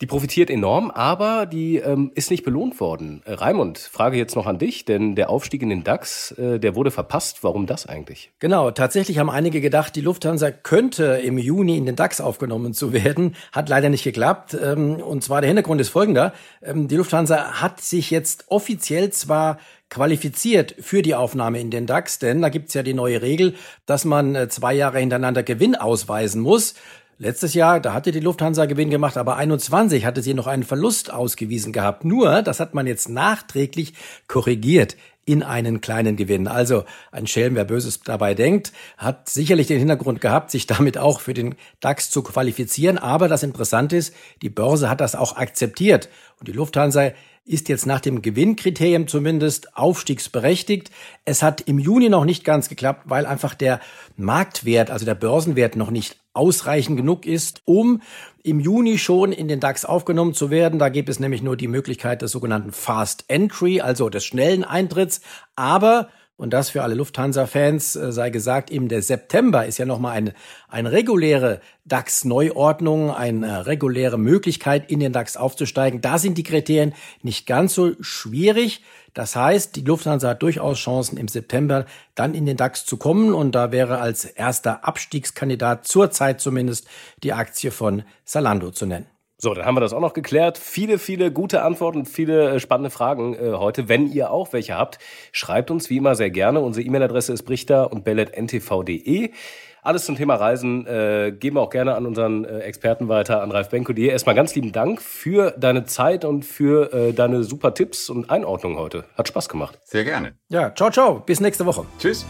die 0.00 0.06
profitiert 0.06 0.50
enorm, 0.50 0.90
aber 0.90 1.46
die 1.46 1.76
ähm, 1.76 2.10
ist 2.14 2.30
nicht 2.30 2.44
belohnt 2.44 2.80
worden. 2.80 3.22
Äh, 3.24 3.34
Raimund, 3.34 3.78
Frage 3.78 4.16
jetzt 4.16 4.34
noch 4.34 4.46
an 4.46 4.58
dich, 4.58 4.84
denn 4.84 5.14
der 5.14 5.30
Aufstieg 5.30 5.62
in 5.62 5.68
den 5.68 5.84
DAX, 5.84 6.32
äh, 6.32 6.58
der 6.58 6.74
wurde 6.74 6.90
verpasst. 6.90 7.44
Warum 7.44 7.66
das 7.66 7.86
eigentlich? 7.86 8.32
Genau, 8.40 8.72
tatsächlich 8.72 9.18
haben 9.18 9.30
einige 9.30 9.60
gedacht, 9.60 9.94
die 9.94 10.00
Lufthansa 10.00 10.50
könnte 10.50 11.20
im 11.24 11.38
Juni 11.38 11.76
in 11.76 11.86
den 11.86 11.94
DAX 11.94 12.20
aufgenommen 12.20 12.74
zu 12.74 12.92
werden. 12.92 13.36
Hat 13.52 13.68
leider 13.68 13.88
nicht 13.88 14.02
geklappt. 14.02 14.56
Ähm, 14.60 14.96
und 14.96 15.22
zwar 15.22 15.40
der 15.40 15.48
Hintergrund 15.48 15.80
ist 15.80 15.90
folgender. 15.90 16.32
Ähm, 16.60 16.88
die 16.88 16.96
Lufthansa 16.96 17.62
hat 17.62 17.80
sich 17.80 18.10
jetzt 18.10 18.46
offiziell 18.48 19.10
zwar 19.10 19.58
qualifiziert 19.90 20.74
für 20.80 21.02
die 21.02 21.14
Aufnahme 21.14 21.60
in 21.60 21.70
den 21.70 21.86
DAX, 21.86 22.18
denn 22.18 22.42
da 22.42 22.48
gibt's 22.48 22.74
ja 22.74 22.82
die 22.82 22.94
neue 22.94 23.22
Regel, 23.22 23.54
dass 23.86 24.04
man 24.04 24.34
äh, 24.34 24.48
zwei 24.48 24.74
Jahre 24.74 24.98
hintereinander 24.98 25.44
Gewinn 25.44 25.76
ausweisen 25.76 26.42
muss. 26.42 26.74
Letztes 27.18 27.54
Jahr, 27.54 27.78
da 27.78 27.92
hatte 27.92 28.10
die 28.10 28.20
Lufthansa 28.20 28.66
Gewinn 28.66 28.90
gemacht, 28.90 29.16
aber 29.16 29.36
21 29.36 30.04
hatte 30.04 30.20
sie 30.20 30.34
noch 30.34 30.48
einen 30.48 30.64
Verlust 30.64 31.12
ausgewiesen 31.12 31.72
gehabt. 31.72 32.04
Nur, 32.04 32.42
das 32.42 32.58
hat 32.58 32.74
man 32.74 32.88
jetzt 32.88 33.08
nachträglich 33.08 33.94
korrigiert 34.26 34.96
in 35.24 35.42
einen 35.42 35.80
kleinen 35.80 36.16
Gewinn. 36.16 36.48
Also 36.48 36.84
ein 37.12 37.26
Schelm, 37.26 37.54
wer 37.54 37.64
Böses 37.64 38.00
dabei 38.00 38.34
denkt, 38.34 38.72
hat 38.98 39.28
sicherlich 39.28 39.68
den 39.68 39.78
Hintergrund 39.78 40.20
gehabt, 40.20 40.50
sich 40.50 40.66
damit 40.66 40.98
auch 40.98 41.20
für 41.20 41.34
den 41.34 41.54
DAX 41.80 42.10
zu 42.10 42.22
qualifizieren. 42.22 42.98
Aber 42.98 43.28
das 43.28 43.42
Interessante 43.42 43.96
ist, 43.96 44.14
die 44.42 44.50
Börse 44.50 44.90
hat 44.90 45.00
das 45.00 45.14
auch 45.14 45.36
akzeptiert. 45.36 46.08
Und 46.40 46.48
die 46.48 46.52
Lufthansa 46.52 47.12
ist 47.46 47.68
jetzt 47.68 47.86
nach 47.86 48.00
dem 48.00 48.22
Gewinnkriterium 48.22 49.06
zumindest 49.06 49.76
aufstiegsberechtigt. 49.76 50.90
Es 51.24 51.42
hat 51.42 51.60
im 51.62 51.78
Juni 51.78 52.08
noch 52.08 52.24
nicht 52.24 52.44
ganz 52.44 52.68
geklappt, 52.68 53.02
weil 53.04 53.26
einfach 53.26 53.54
der 53.54 53.80
Marktwert, 54.16 54.90
also 54.90 55.04
der 55.04 55.14
Börsenwert 55.14 55.76
noch 55.76 55.90
nicht 55.90 56.16
ausreichend 56.32 56.96
genug 56.96 57.26
ist, 57.26 57.62
um 57.64 58.00
im 58.42 58.60
Juni 58.60 58.98
schon 58.98 59.32
in 59.32 59.46
den 59.46 59.60
DAX 59.60 59.84
aufgenommen 59.84 60.34
zu 60.34 60.50
werden. 60.50 60.78
Da 60.78 60.88
gibt 60.88 61.08
es 61.08 61.20
nämlich 61.20 61.42
nur 61.42 61.56
die 61.56 61.68
Möglichkeit 61.68 62.22
des 62.22 62.32
sogenannten 62.32 62.72
Fast 62.72 63.24
Entry, 63.28 63.80
also 63.80 64.08
des 64.08 64.24
schnellen 64.24 64.64
Eintritts. 64.64 65.20
Aber 65.54 66.08
und 66.36 66.50
das 66.50 66.70
für 66.70 66.82
alle 66.82 66.94
Lufthansa-Fans 66.94 67.94
äh, 67.94 68.12
sei 68.12 68.30
gesagt, 68.30 68.70
eben 68.70 68.88
der 68.88 69.02
September 69.02 69.66
ist 69.66 69.78
ja 69.78 69.86
nochmal 69.86 70.16
eine, 70.16 70.34
eine 70.68 70.90
reguläre 70.90 71.60
DAX-Neuordnung, 71.84 73.12
eine 73.12 73.66
reguläre 73.66 74.18
Möglichkeit, 74.18 74.90
in 74.90 74.98
den 74.98 75.12
DAX 75.12 75.36
aufzusteigen. 75.36 76.00
Da 76.00 76.18
sind 76.18 76.36
die 76.36 76.42
Kriterien 76.42 76.92
nicht 77.22 77.46
ganz 77.46 77.74
so 77.74 77.92
schwierig. 78.00 78.82
Das 79.12 79.36
heißt, 79.36 79.76
die 79.76 79.82
Lufthansa 79.82 80.30
hat 80.30 80.42
durchaus 80.42 80.78
Chancen, 80.78 81.18
im 81.18 81.28
September 81.28 81.86
dann 82.16 82.34
in 82.34 82.46
den 82.46 82.56
DAX 82.56 82.84
zu 82.84 82.96
kommen. 82.96 83.32
Und 83.32 83.54
da 83.54 83.70
wäre 83.70 84.00
als 84.00 84.24
erster 84.24 84.84
Abstiegskandidat 84.84 85.86
zurzeit 85.86 86.40
zumindest 86.40 86.88
die 87.22 87.32
Aktie 87.32 87.70
von 87.70 88.02
Salando 88.24 88.72
zu 88.72 88.86
nennen. 88.86 89.13
So, 89.36 89.52
dann 89.52 89.64
haben 89.64 89.74
wir 89.74 89.80
das 89.80 89.92
auch 89.92 90.00
noch 90.00 90.12
geklärt. 90.12 90.58
Viele, 90.58 90.98
viele 90.98 91.32
gute 91.32 91.62
Antworten, 91.62 92.06
viele 92.06 92.50
äh, 92.54 92.60
spannende 92.60 92.90
Fragen 92.90 93.34
äh, 93.34 93.52
heute. 93.52 93.88
Wenn 93.88 94.10
ihr 94.10 94.30
auch 94.30 94.52
welche 94.52 94.76
habt, 94.76 94.98
schreibt 95.32 95.70
uns 95.70 95.90
wie 95.90 95.96
immer 95.96 96.14
sehr 96.14 96.30
gerne. 96.30 96.60
Unsere 96.60 96.86
E-Mail-Adresse 96.86 97.32
ist 97.32 97.42
brichter 97.42 97.92
und 97.92 98.04
bellet.ntv.de. 98.04 99.32
Alles 99.82 100.06
zum 100.06 100.16
Thema 100.16 100.36
Reisen 100.36 100.86
äh, 100.86 101.30
geben 101.38 101.56
wir 101.56 101.60
auch 101.60 101.68
gerne 101.68 101.94
an 101.94 102.06
unseren 102.06 102.46
äh, 102.46 102.60
Experten 102.60 103.08
weiter, 103.08 103.42
an 103.42 103.50
Ralf 103.50 103.68
Benko. 103.68 103.92
Dir 103.92 104.12
erstmal 104.12 104.34
ganz 104.34 104.54
lieben 104.54 104.72
Dank 104.72 105.02
für 105.02 105.50
deine 105.58 105.84
Zeit 105.84 106.24
und 106.24 106.46
für 106.46 106.90
äh, 106.94 107.12
deine 107.12 107.44
super 107.44 107.74
Tipps 107.74 108.08
und 108.08 108.30
Einordnung 108.30 108.78
heute. 108.78 109.04
Hat 109.18 109.28
Spaß 109.28 109.50
gemacht. 109.50 109.78
Sehr 109.84 110.04
gerne. 110.04 110.36
Ja, 110.48 110.74
ciao, 110.74 110.90
ciao. 110.90 111.20
Bis 111.20 111.40
nächste 111.40 111.66
Woche. 111.66 111.84
Tschüss. 111.98 112.24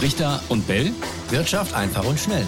Richter 0.00 0.40
und 0.48 0.68
Bell. 0.68 0.92
Wirtschaft 1.30 1.74
einfach 1.74 2.06
und 2.06 2.18
schnell. 2.18 2.46